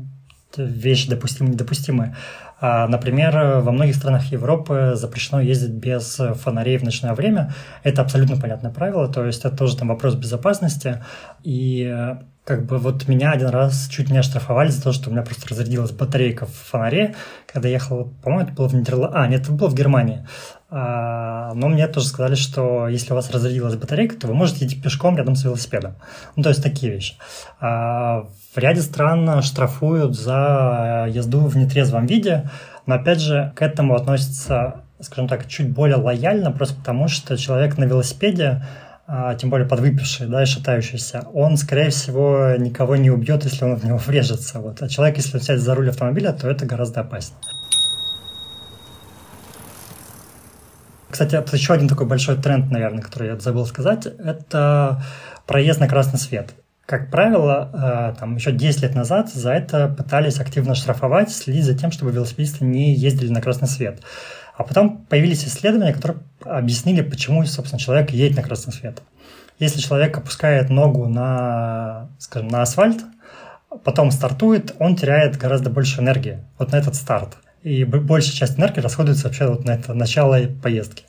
[0.55, 2.15] вещи допустимые, недопустимые.
[2.59, 7.53] А, например, во многих странах Европы запрещено ездить без фонарей в ночное время.
[7.83, 11.03] Это абсолютно понятное правило, то есть это тоже там вопрос безопасности.
[11.43, 12.15] И
[12.47, 15.49] как бы вот меня один раз чуть не оштрафовали за то, что у меня просто
[15.49, 17.13] разрядилась батарейка в фонаре,
[17.45, 20.25] когда ехал, по-моему, это было в Нидерландах, а, нет, это было в Германии.
[20.69, 24.75] А, но мне тоже сказали, что если у вас разрядилась батарейка, то вы можете идти
[24.75, 25.95] пешком рядом с велосипедом.
[26.35, 27.15] Ну, то есть такие вещи.
[27.59, 32.49] А, в ряде стран штрафуют за езду в нетрезвом виде,
[32.85, 37.77] но опять же к этому относится, скажем так, чуть более лояльно, просто потому что человек
[37.77, 38.63] на велосипеде
[39.09, 43.75] а, тем более подвыпивший, да, и шатающийся, он, скорее всего, никого не убьет, если он
[43.77, 44.59] в него врежется.
[44.59, 44.81] Вот.
[44.81, 47.39] А человек, если он сядет за руль автомобиля, то это гораздо опаснее.
[51.17, 55.01] Кстати, это еще один такой большой тренд, наверное, который я забыл сказать, это
[55.47, 56.53] проезд на красный свет.
[56.87, 61.91] как правило, там еще 10 лет назад за это пытались активно штрафовать, следить за тем,
[61.91, 63.99] чтобы велосипедисты не ездили на красный свет.
[64.55, 69.01] А потом появились исследования, которые объяснили, почему, собственно, человек едет на красный свет.
[69.59, 73.03] Если человек опускает ногу на, скажем, на асфальт,
[73.83, 77.37] потом стартует, он теряет гораздо больше энергии вот на этот старт.
[77.67, 81.03] И большая часть энергии расходуется вообще вот на это начало поездки.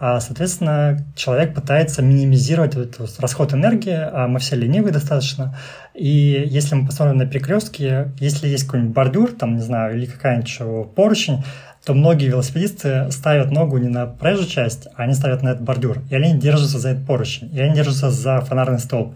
[0.00, 5.54] А, соответственно, человек пытается минимизировать этот расход энергии, а мы все ленивые достаточно.
[5.92, 10.94] И если мы посмотрим на перекрестки, если есть какой-нибудь бордюр, там, не знаю, или какая-нибудь
[10.94, 11.44] поручень,
[11.88, 16.02] то многие велосипедисты ставят ногу не на проезжую часть, а они ставят на этот бордюр.
[16.10, 19.14] И они держатся за этот поручень, и они держатся за фонарный столб.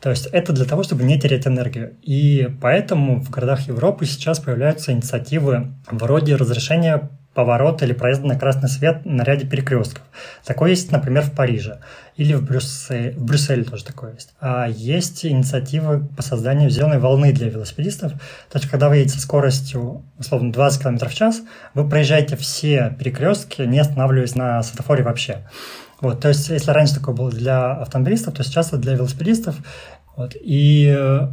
[0.00, 1.96] То есть это для того, чтобы не терять энергию.
[2.00, 8.68] И поэтому в городах Европы сейчас появляются инициативы вроде разрешения поворота или проезда на красный
[8.68, 10.02] свет на ряде перекрестков.
[10.44, 11.78] Такое есть, например, в Париже
[12.16, 14.34] или в, Брюсселе, в Брюсселе тоже такое есть.
[14.40, 18.12] А есть инициативы по созданию зеленой волны для велосипедистов.
[18.12, 21.42] То есть, когда вы едете скоростью, условно, 20 км в час,
[21.74, 25.48] вы проезжаете все перекрестки, не останавливаясь на светофоре вообще.
[26.00, 29.56] Вот, то есть, если раньше такое было для автомобилистов, то сейчас это для велосипедистов.
[30.16, 31.28] Вот, и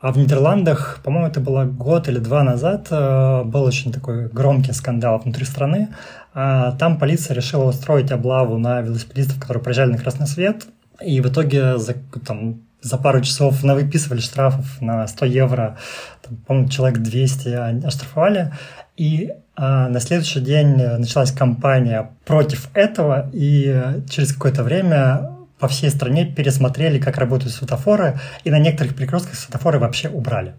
[0.00, 4.72] а в Нидерландах, по-моему, это было год или два назад, э, был очень такой громкий
[4.72, 5.88] скандал внутри страны.
[6.34, 10.66] А там полиция решила устроить облаву на велосипедистов, которые проезжали на красный свет.
[11.04, 11.94] И в итоге за,
[12.24, 15.78] там, за пару часов навыписывали штрафов на 100 евро.
[16.22, 18.52] Там, по-моему, человек 200 оштрафовали.
[18.96, 25.90] И а, на следующий день началась кампания против этого, и через какое-то время по всей
[25.90, 30.54] стране пересмотрели, как работают светофоры, и на некоторых перекрестках светофоры вообще убрали.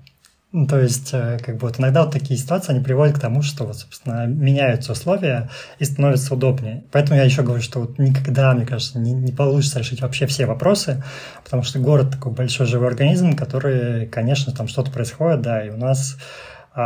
[0.51, 3.43] Ну, то есть, э, как бы вот иногда вот такие ситуации, они приводят к тому,
[3.43, 6.85] что, вот, собственно, меняются условия и становится удобнее.
[6.91, 10.47] Поэтому я еще говорю, что вот никогда, мне кажется, не, не получится решить вообще все
[10.47, 11.03] вопросы,
[11.43, 15.77] потому что город такой большой живой организм, который, конечно, там что-то происходит, да, и у
[15.77, 16.17] нас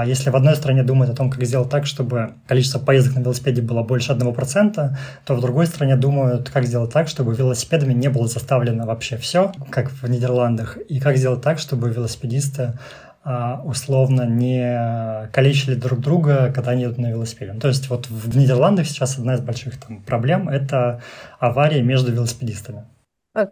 [0.06, 3.62] если в одной стране думают о том, как сделать так, чтобы количество поездок на велосипеде
[3.62, 8.28] было больше 1%, то в другой стране думают, как сделать так, чтобы велосипедами не было
[8.28, 12.74] заставлено вообще все, как в Нидерландах, и как сделать так, чтобы велосипедисты
[13.26, 17.54] а, условно не калечили друг друга, когда они едут на велосипеде.
[17.54, 21.02] Ну, то есть вот в Нидерландах сейчас одна из больших там, проблем– это
[21.40, 22.84] аварии между велосипедистами.
[23.34, 23.48] А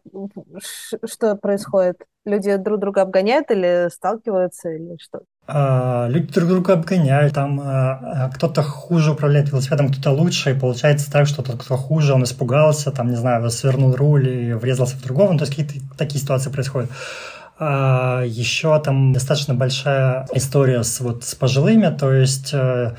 [1.06, 2.04] что происходит?
[2.26, 5.22] Люди друг друга обгоняют или сталкиваются, или что?
[5.48, 11.12] А, люди друг друга обгоняют, там а, кто-то хуже управляет велосипедом, кто-то лучше, и получается
[11.12, 15.04] так, что тот, кто хуже, он испугался, там, не знаю, свернул руль и врезался в
[15.04, 16.90] другого, ну, то есть какие-то такие ситуации происходят.
[17.60, 22.96] Еще там достаточно большая история с, вот, с пожилыми, то есть э,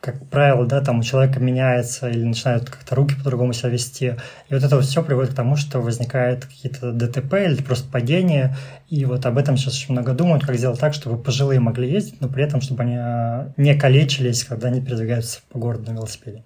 [0.00, 4.14] как правило, да, там у человека меняется или начинают как-то руки по-другому себя вести.
[4.48, 8.56] И вот это вот все приводит к тому, что возникает какие-то ДТП или просто падения.
[8.88, 12.20] И вот об этом сейчас очень много думают, как сделать так, чтобы пожилые могли ездить,
[12.20, 16.44] но при этом, чтобы они а, не калечились, когда они передвигаются по городу на велосипеде.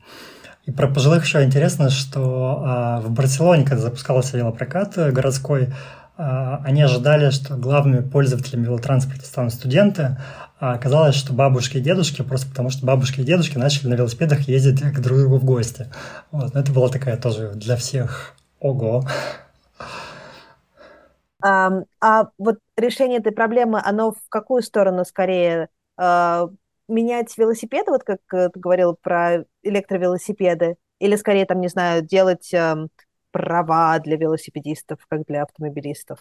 [0.64, 5.68] И про пожилых еще интересно, что а, в Барселоне, когда запускался велопрокат городской,
[6.22, 10.18] они ожидали, что главными пользователями велотранспорта станут студенты,
[10.58, 14.40] а оказалось, что бабушки и дедушки, просто потому что бабушки и дедушки начали на велосипедах
[14.40, 15.90] ездить к друг другу в гости.
[16.30, 16.52] Вот.
[16.52, 19.02] Но это была такая тоже для всех ого.
[21.42, 21.70] А,
[22.02, 25.70] а вот решение этой проблемы, оно в какую сторону скорее?
[25.96, 26.50] А,
[26.86, 32.86] менять велосипеды, вот как ты говорил про электровелосипеды, или скорее, там, не знаю, делать а,
[33.30, 36.20] права для велосипедистов, как для автомобилистов?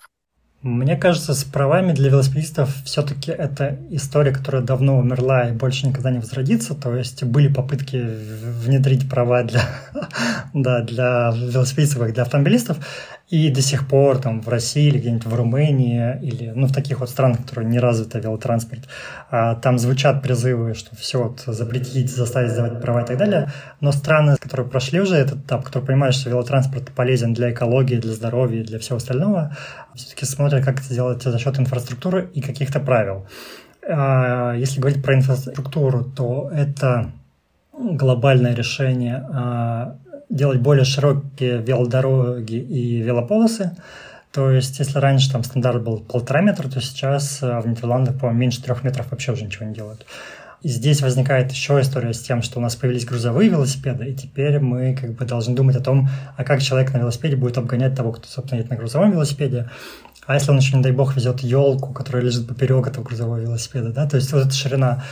[0.62, 6.12] Мне кажется, с правами для велосипедистов все-таки это история, которая давно умерла и больше никогда
[6.12, 6.76] не возродится.
[6.76, 9.62] То есть были попытки внедрить права для,
[10.54, 12.78] да, для велосипедистов и для автомобилистов.
[13.30, 17.00] И до сих пор там в России или где-нибудь в Румынии или ну, в таких
[17.00, 18.82] вот странах, которые не развиты велотранспорт,
[19.30, 23.52] а, там звучат призывы, что все вот запретить, заставить сдавать права и так далее.
[23.82, 28.14] Но страны, которые прошли уже этот этап, которые понимают, что велотранспорт полезен для экологии, для
[28.14, 29.56] здоровья для всего остального,
[29.94, 33.28] все-таки смотрят, как это сделать за счет инфраструктуры и каких-то правил.
[33.88, 37.12] А, если говорить про инфраструктуру, то это
[37.74, 39.98] глобальное решение а,
[40.30, 43.76] делать более широкие велодороги и велополосы.
[44.32, 48.40] То есть, если раньше там стандарт был полтора метра, то сейчас э, в Нидерландах, по-моему,
[48.40, 50.06] меньше трех метров вообще уже ничего не делают.
[50.62, 54.60] И здесь возникает еще история с тем, что у нас появились грузовые велосипеды, и теперь
[54.60, 58.12] мы как бы должны думать о том, а как человек на велосипеде будет обгонять того,
[58.12, 59.70] кто, собственно, едет на грузовом велосипеде.
[60.28, 63.94] А если он еще, не дай бог, везет елку, которая лежит поперек этого грузового велосипеда,
[63.94, 65.04] да, то есть вот эта ширина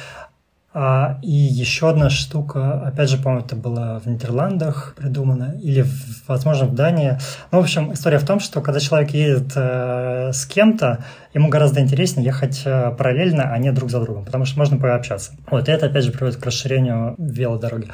[0.74, 5.86] А, и еще одна штука, опять же, по-моему, это было в Нидерландах придумано, или,
[6.28, 7.18] возможно, в Дании.
[7.51, 11.80] Ну, в общем, история в том, что когда человек едет э, с кем-то, ему гораздо
[11.80, 15.32] интереснее ехать э, параллельно, а не друг за другом, потому что можно пообщаться.
[15.49, 17.88] Вот, и это, опять же, приводит к расширению велодороги.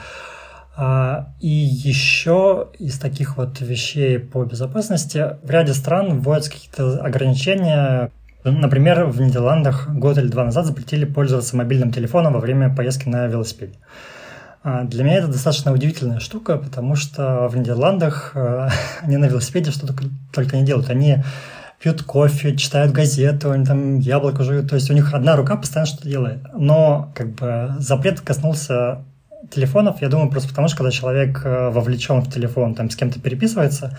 [0.75, 8.09] А, и еще из таких вот вещей по безопасности в ряде стран вводятся какие-то ограничения,
[8.43, 13.27] Например, в Нидерландах год или два назад запретили пользоваться мобильным телефоном во время поездки на
[13.27, 13.75] велосипеде.
[14.63, 18.69] А, для меня это достаточно удивительная штука, потому что в Нидерландах э,
[19.01, 19.87] они на велосипеде что
[20.31, 20.89] только, не делают.
[20.89, 21.17] Они
[21.79, 24.69] пьют кофе, читают газету, они там яблоко жуют.
[24.69, 26.39] То есть у них одна рука постоянно что-то делает.
[26.53, 29.03] Но как бы запрет коснулся
[29.51, 33.19] телефонов, я думаю, просто потому что когда человек э, вовлечен в телефон, там с кем-то
[33.19, 33.97] переписывается,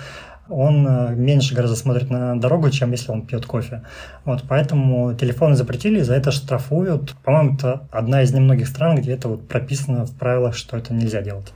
[0.49, 3.83] он э, меньше гораздо смотрит на дорогу, чем если он пьет кофе.
[4.25, 7.15] Вот, поэтому телефоны запретили, за это штрафуют.
[7.25, 11.23] По-моему, это одна из немногих стран, где это вот прописано в правилах, что это нельзя
[11.23, 11.53] делать.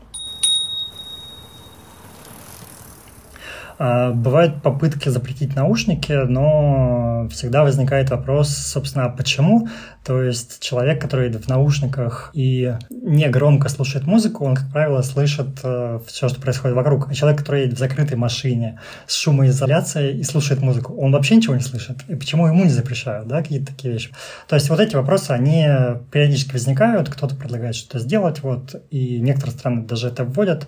[3.79, 9.69] Бывают попытки запретить наушники, но всегда возникает вопрос, собственно, а почему?
[10.05, 15.61] То есть человек, который в наушниках и не громко слушает музыку, он, как правило, слышит
[15.63, 17.11] э, все, что происходит вокруг.
[17.11, 21.55] А человек, который едет в закрытой машине с шумоизоляцией и слушает музыку, он вообще ничего
[21.55, 21.99] не слышит.
[22.09, 24.11] И почему ему не запрещают, да, какие-то такие вещи?
[24.49, 25.67] То есть вот эти вопросы, они
[26.11, 30.67] периодически возникают, кто-то предлагает что-то сделать, вот, и некоторые страны даже это вводят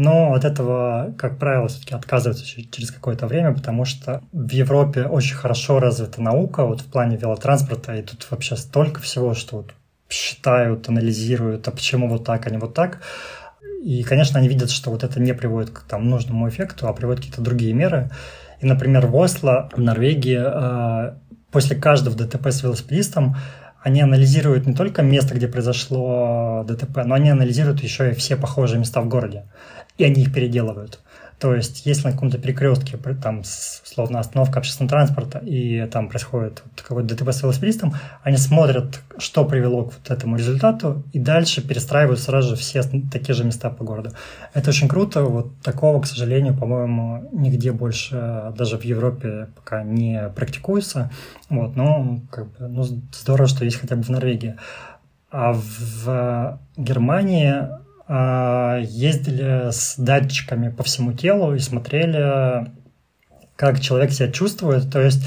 [0.00, 5.36] но от этого, как правило, все-таки отказываются через какое-то время, потому что в Европе очень
[5.36, 9.74] хорошо развита наука вот в плане велотранспорта, и тут вообще столько всего, что вот
[10.08, 13.02] считают, анализируют, а почему вот так, а не вот так.
[13.84, 17.20] И, конечно, они видят, что вот это не приводит к там, нужному эффекту, а приводит
[17.20, 18.10] какие-то другие меры.
[18.60, 21.14] И, например, в Осло, в Норвегии, э,
[21.50, 23.36] после каждого ДТП с велосипедистом
[23.82, 28.78] они анализируют не только место, где произошло ДТП, но они анализируют еще и все похожие
[28.78, 29.44] места в городе
[30.00, 30.98] и они их переделывают.
[31.38, 36.82] То есть, если на каком-то перекрестке, там, словно остановка общественного транспорта, и там происходит вот
[36.82, 42.20] какой-то ДТП с велосипедистом, они смотрят, что привело к вот этому результату, и дальше перестраивают
[42.20, 44.10] сразу же все такие же места по городу.
[44.52, 45.22] Это очень круто.
[45.22, 51.10] Вот такого, к сожалению, по-моему, нигде больше, даже в Европе, пока не практикуется.
[51.48, 54.56] Вот, но как бы, ну, здорово, что есть хотя бы в Норвегии.
[55.30, 57.79] А в Германии а,
[58.10, 62.66] ездили с датчиками по всему телу и смотрели,
[63.54, 64.90] как человек себя чувствует.
[64.90, 65.24] То есть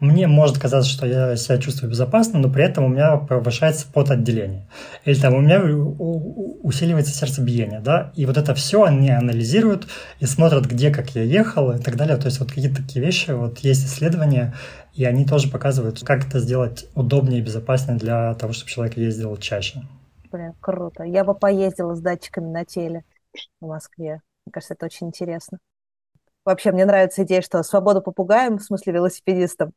[0.00, 4.66] мне может казаться, что я себя чувствую безопасно, но при этом у меня повышается потоотделение.
[5.04, 9.86] Или там у меня усиливается сердцебиение, да, и вот это все они анализируют
[10.18, 12.16] и смотрят, где, как я ехал и так далее.
[12.16, 14.54] То есть вот какие-то такие вещи, вот есть исследования,
[14.92, 19.36] и они тоже показывают, как это сделать удобнее и безопаснее для того, чтобы человек ездил
[19.36, 19.82] чаще.
[20.34, 21.04] Блин, круто.
[21.04, 23.04] Я бы поездила с датчиками на теле
[23.60, 24.20] в Москве.
[24.44, 25.58] Мне кажется, это очень интересно.
[26.44, 29.70] Вообще, мне нравится идея, что свобода попугаем, в смысле велосипедистам.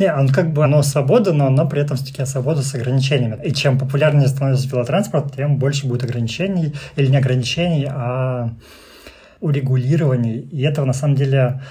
[0.00, 3.40] Не, он как бы, оно свобода, но оно при этом все-таки свобода с ограничениями.
[3.44, 8.50] И чем популярнее становится велотранспорт, тем больше будет ограничений, или не ограничений, а
[9.40, 10.40] урегулирований.
[10.40, 11.62] И это, на самом деле,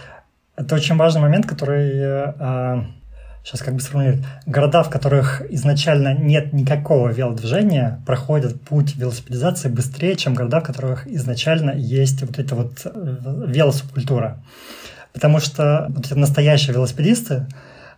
[0.56, 2.86] это очень важный момент, который а,
[3.44, 10.16] сейчас как бы сформулировать, города, в которых изначально нет никакого велодвижения, проходят путь велосипедизации быстрее,
[10.16, 14.42] чем города, в которых изначально есть вот эта вот э, велосубкультура.
[15.12, 17.48] Потому что вот эти настоящие велосипедисты,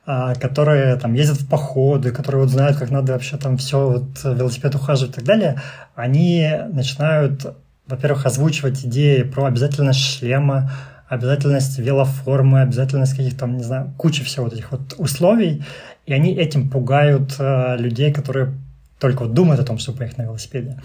[0.08, 4.24] а, которые там ездят в походы, которые вот знают, как надо вообще там все вот
[4.24, 5.62] велосипед ухаживать и так далее,
[5.96, 7.56] они начинают,
[7.88, 10.72] во-первых, озвучивать идеи про обязательность шлема,
[11.08, 15.64] обязательность велоформы, обязательность каких-то там, не знаю, куча всего вот этих вот условий,
[16.06, 18.53] и они этим пугают э, людей, которые
[18.99, 20.82] только вот думают о том, чтобы поехать на велосипеде.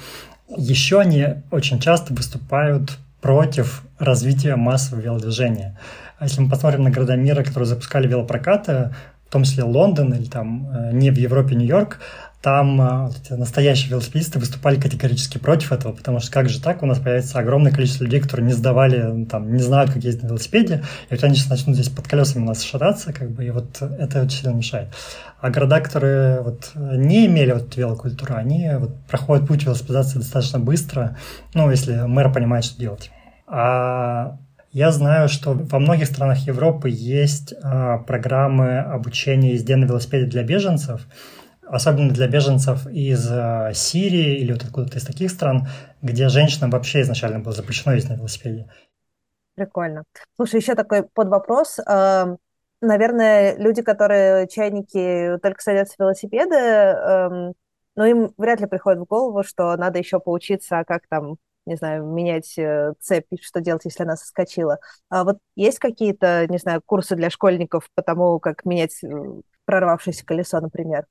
[0.56, 5.78] Еще они очень часто выступают против развития массового велодвижения.
[6.18, 8.90] А если мы посмотрим на города мира, которые запускали велопрокаты,
[9.28, 11.98] в том числе Лондон или там э, не в Европе Нью-Йорк,
[12.42, 16.98] там а, настоящие велосипедисты выступали категорически против этого, потому что как же так, у нас
[16.98, 21.14] появится огромное количество людей, которые не сдавали, там, не знают, как ездить на велосипеде, и
[21.14, 24.22] вот они сейчас начнут здесь под колесами у нас шататься, как бы, и вот это
[24.22, 24.88] очень сильно мешает.
[25.40, 31.18] А города, которые вот не имели вот велокультуру, они вот проходят путь велосипедизации достаточно быстро,
[31.52, 33.10] ну, если мэр понимает, что делать.
[33.46, 34.38] А
[34.72, 40.44] я знаю, что во многих странах Европы есть а, программы обучения езде на велосипеде для
[40.44, 41.06] беженцев,
[41.70, 45.68] особенно для беженцев из э, Сирии или вот откуда-то из таких стран,
[46.02, 48.68] где женщинам вообще изначально было запрещено ездить на велосипеде.
[49.54, 50.04] Прикольно.
[50.36, 51.78] Слушай, еще такой подвопрос.
[51.86, 52.38] Эм,
[52.80, 57.54] наверное, люди, которые чайники только садятся в велосипеды, эм,
[57.96, 62.06] Но им вряд ли приходит в голову, что надо еще поучиться, как там, не знаю,
[62.06, 64.78] менять э, цепь, что делать, если она соскочила.
[65.10, 69.08] А вот есть какие-то, не знаю, курсы для школьников по тому, как менять э,
[69.66, 71.06] прорвавшееся колесо, например?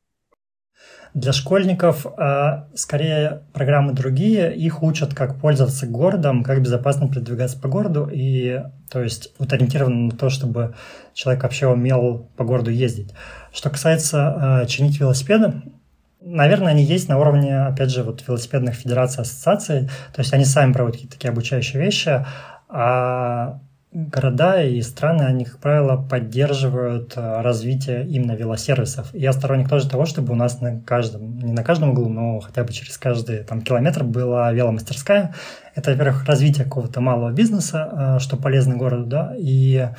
[1.13, 7.67] Для школьников э, скорее программы другие, их учат, как пользоваться городом, как безопасно передвигаться по
[7.67, 8.61] городу, и
[8.91, 10.75] то есть вот ориентировано на то, чтобы
[11.13, 13.11] человек вообще умел по городу ездить.
[13.51, 15.53] Что касается э, чинить велосипеды,
[16.21, 19.89] Наверное, они есть на уровне, опять же, вот велосипедных федераций, ассоциаций.
[20.13, 22.25] То есть они сами проводят какие-то такие обучающие вещи,
[22.67, 23.61] а
[23.92, 29.14] города и страны, они, как правило, поддерживают э, развитие именно велосервисов.
[29.16, 32.40] И я сторонник тоже того, чтобы у нас на каждом, не на каждом углу, но
[32.40, 35.34] хотя бы через каждый там, километр была веломастерская.
[35.74, 39.90] Это, во-первых, развитие какого-то малого бизнеса, э, что полезно городу, да, и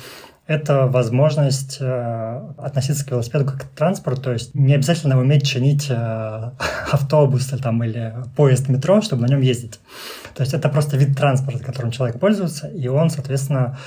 [0.47, 5.87] это возможность э, относиться к велосипеду как к транспорту, то есть не обязательно уметь чинить
[5.89, 5.93] э,
[6.91, 9.79] автобус или, там, или поезд метро, чтобы на нем ездить.
[10.33, 13.77] То есть это просто вид транспорта, которым человек пользуется, и он, соответственно,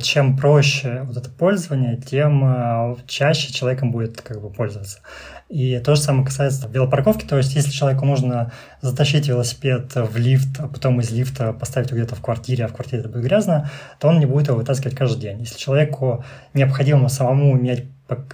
[0.00, 5.00] чем проще вот это пользование, тем э, чаще человеком будет как бы пользоваться.
[5.50, 10.58] И то же самое касается велопарковки, то есть если человеку нужно затащить велосипед в лифт,
[10.58, 14.08] а потом из лифта поставить где-то в квартире, а в квартире это будет грязно, то
[14.08, 15.40] он не будет его вытаскивать каждый день.
[15.40, 17.84] Если человеку необходимо самому менять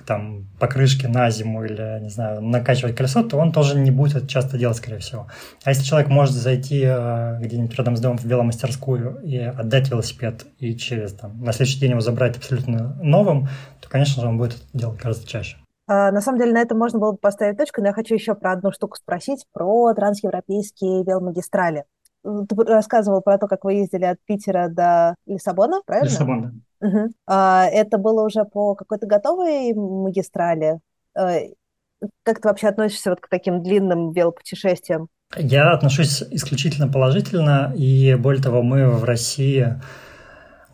[0.07, 4.27] там, покрышки на зиму или, не знаю, накачивать колесо, то он тоже не будет это
[4.27, 5.27] часто делать, скорее всего.
[5.64, 10.47] А если человек может зайти э, где-нибудь рядом с домом в веломастерскую и отдать велосипед,
[10.59, 13.49] и через, там, на следующий день его забрать абсолютно новым,
[13.81, 15.57] то, конечно же, он будет это делать гораздо чаще.
[15.87, 18.35] А, на самом деле на этом можно было бы поставить точку, но я хочу еще
[18.35, 21.85] про одну штуку спросить, про трансевропейские веломагистрали.
[22.22, 26.09] Ты рассказывал про то, как вы ездили от Питера до Лиссабона, правильно?
[26.09, 26.64] Лиссабон.
[26.85, 27.12] Угу.
[27.26, 30.80] А, это было уже по какой-то готовой магистрали?
[31.16, 31.39] А,
[32.22, 35.09] как ты вообще относишься вот к таким длинным велопутешествиям?
[35.37, 39.80] Я отношусь исключительно положительно, и более того, мы в России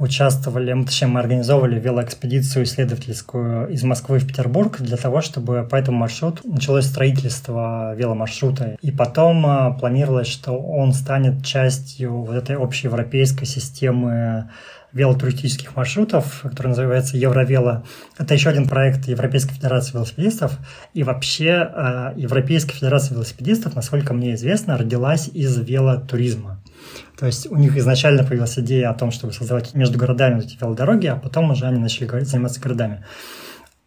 [0.00, 5.76] участвовали, мы, точнее, мы организовывали велоэкспедицию исследовательскую из Москвы в Петербург для того, чтобы по
[5.76, 8.76] этому маршруту началось строительство веломаршрута.
[8.80, 14.50] И потом а, планировалось, что он станет частью вот этой общеевропейской системы
[14.92, 17.84] велотуристических маршрутов, который называется Евровело.
[18.18, 20.58] Это еще один проект Европейской Федерации велосипедистов.
[20.94, 26.60] И вообще а, Европейская Федерация велосипедистов, насколько мне известно, родилась из велотуризма.
[27.18, 31.06] То есть у них изначально появилась идея о том, чтобы создавать между городами эти велодороги,
[31.06, 33.04] а потом уже они начали заниматься городами.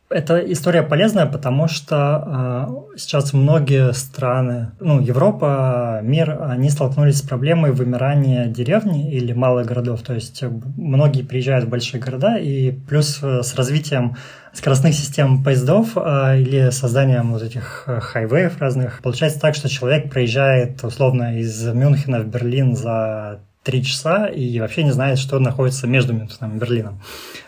[0.10, 7.22] Эта история полезная, потому что э, сейчас многие страны, ну, Европа, мир, они столкнулись с
[7.24, 10.04] проблемой вымирания деревни или малых городов.
[10.04, 10.44] То есть
[10.78, 14.16] многие приезжают в большие города, и плюс э, с развитием
[14.54, 20.12] скоростных систем поездов э, или созданием вот этих э, хайвеев разных, получается так, что человек
[20.12, 25.88] проезжает условно из Мюнхена в Берлин за три часа и вообще не знает, что находится
[25.88, 27.02] между Мюнхеном и Берлином.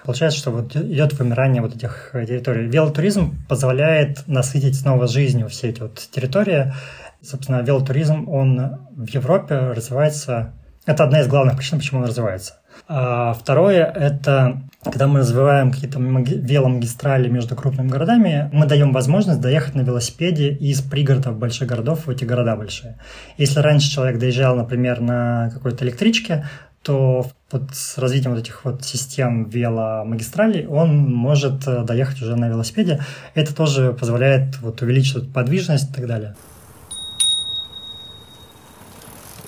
[0.04, 2.68] Получается, что вот идет вымирание вот этих территорий.
[2.68, 6.74] Велотуризм позволяет насытить снова жизнью все эти вот территории.
[7.22, 10.54] Собственно, велотуризм, он в Европе развивается...
[10.86, 12.60] Это одна из главных причин, почему он развивается.
[12.88, 19.76] А второе– это когда мы развиваем какие-то веломагистрали между крупными городами, мы даем возможность доехать
[19.76, 22.98] на велосипеде из пригородов больших городов в эти города большие.
[23.38, 26.46] Если раньше человек доезжал, например, на какой-то электричке,
[26.84, 32.48] то вот с развитием вот этих вот систем веломагистралей он может э, доехать уже на
[32.48, 33.00] велосипеде.
[33.34, 36.36] Это тоже позволяет вот увеличить подвижность и так далее.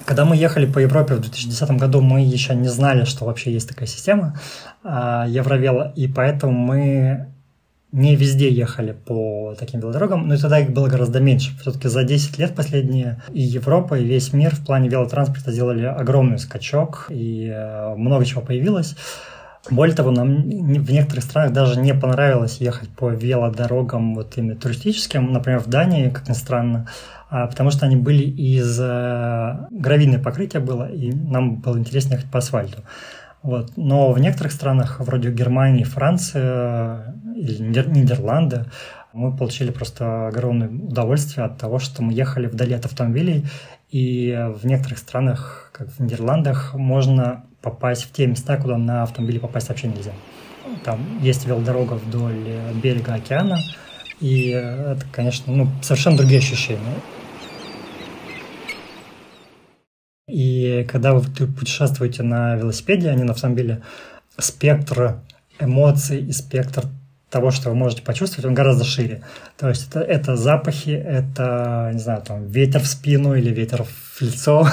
[0.08, 3.68] Когда мы ехали по Европе в 2010 году, мы еще не знали, что вообще есть
[3.68, 4.40] такая система
[4.82, 7.28] э, Евровела, и поэтому мы
[7.92, 11.52] не везде ехали по таким велодорогам, но и тогда их было гораздо меньше.
[11.60, 16.40] Все-таки за 10 лет последние и Европа, и весь мир в плане велотранспорта сделали огромный
[16.40, 18.96] скачок, и э, много чего появилось.
[19.70, 25.34] Более того, нам в некоторых странах даже не понравилось ехать по велодорогам вот именно туристическим,
[25.34, 26.88] например, в Дании, как ни странно,
[27.30, 32.32] а, потому что они были из э, гравийное покрытие было, и нам было интересно ехать
[32.32, 32.84] по асфальту.
[33.44, 33.74] Вот.
[33.76, 38.66] Но в некоторых странах, вроде Германии, Франции э, или Нидерланды,
[39.12, 43.46] мы получили просто огромное удовольствие от того, что мы ехали вдали от автомобилей,
[43.90, 49.40] и в некоторых странах, как в Нидерландах, можно попасть в те места, куда на автомобиле
[49.40, 50.14] попасть вообще нельзя.
[50.84, 53.60] Там есть велодорога вдоль берега океана,
[54.20, 56.96] и это, конечно, ну, совершенно другие ощущения.
[60.28, 63.82] И когда вы путешествуете на велосипеде, а не на автомобиле,
[64.38, 65.22] спектр
[65.60, 66.84] эмоций и спектр
[67.30, 69.22] того, что вы можете почувствовать, он гораздо шире.
[69.58, 74.22] То есть это, это запахи, это, не знаю, там, ветер в спину или ветер в
[74.22, 74.68] лицо.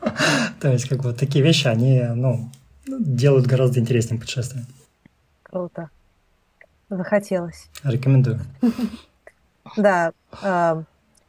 [0.60, 2.50] То есть как бы такие вещи, они, ну,
[2.86, 4.64] делают гораздо интереснее путешествие.
[5.42, 5.90] Круто.
[6.88, 7.68] Захотелось.
[7.84, 8.40] Рекомендую.
[9.76, 10.12] Да.
[10.42, 10.82] А,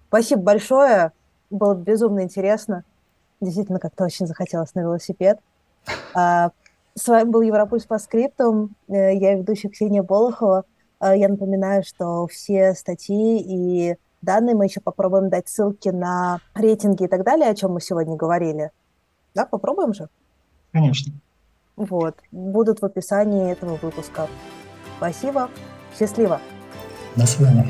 [0.07, 1.11] спасибо большое.
[1.51, 2.85] Было безумно интересно.
[3.39, 5.37] Действительно, как-то очень захотелось на велосипед.
[6.15, 6.51] А,
[6.95, 8.75] с вами был Европульс по скриптам.
[8.87, 10.63] Э, я ведущая Ксения Болохова.
[10.99, 17.03] А, я напоминаю, что все статьи и данные мы еще попробуем дать ссылки на рейтинги
[17.03, 18.71] и так далее, о чем мы сегодня говорили.
[19.33, 20.09] Да, попробуем же?
[20.71, 21.13] Конечно.
[21.75, 22.15] Вот.
[22.31, 24.27] Будут в описании этого выпуска.
[24.97, 25.49] Спасибо.
[25.97, 26.39] Счастливо.
[27.15, 27.67] До свидания.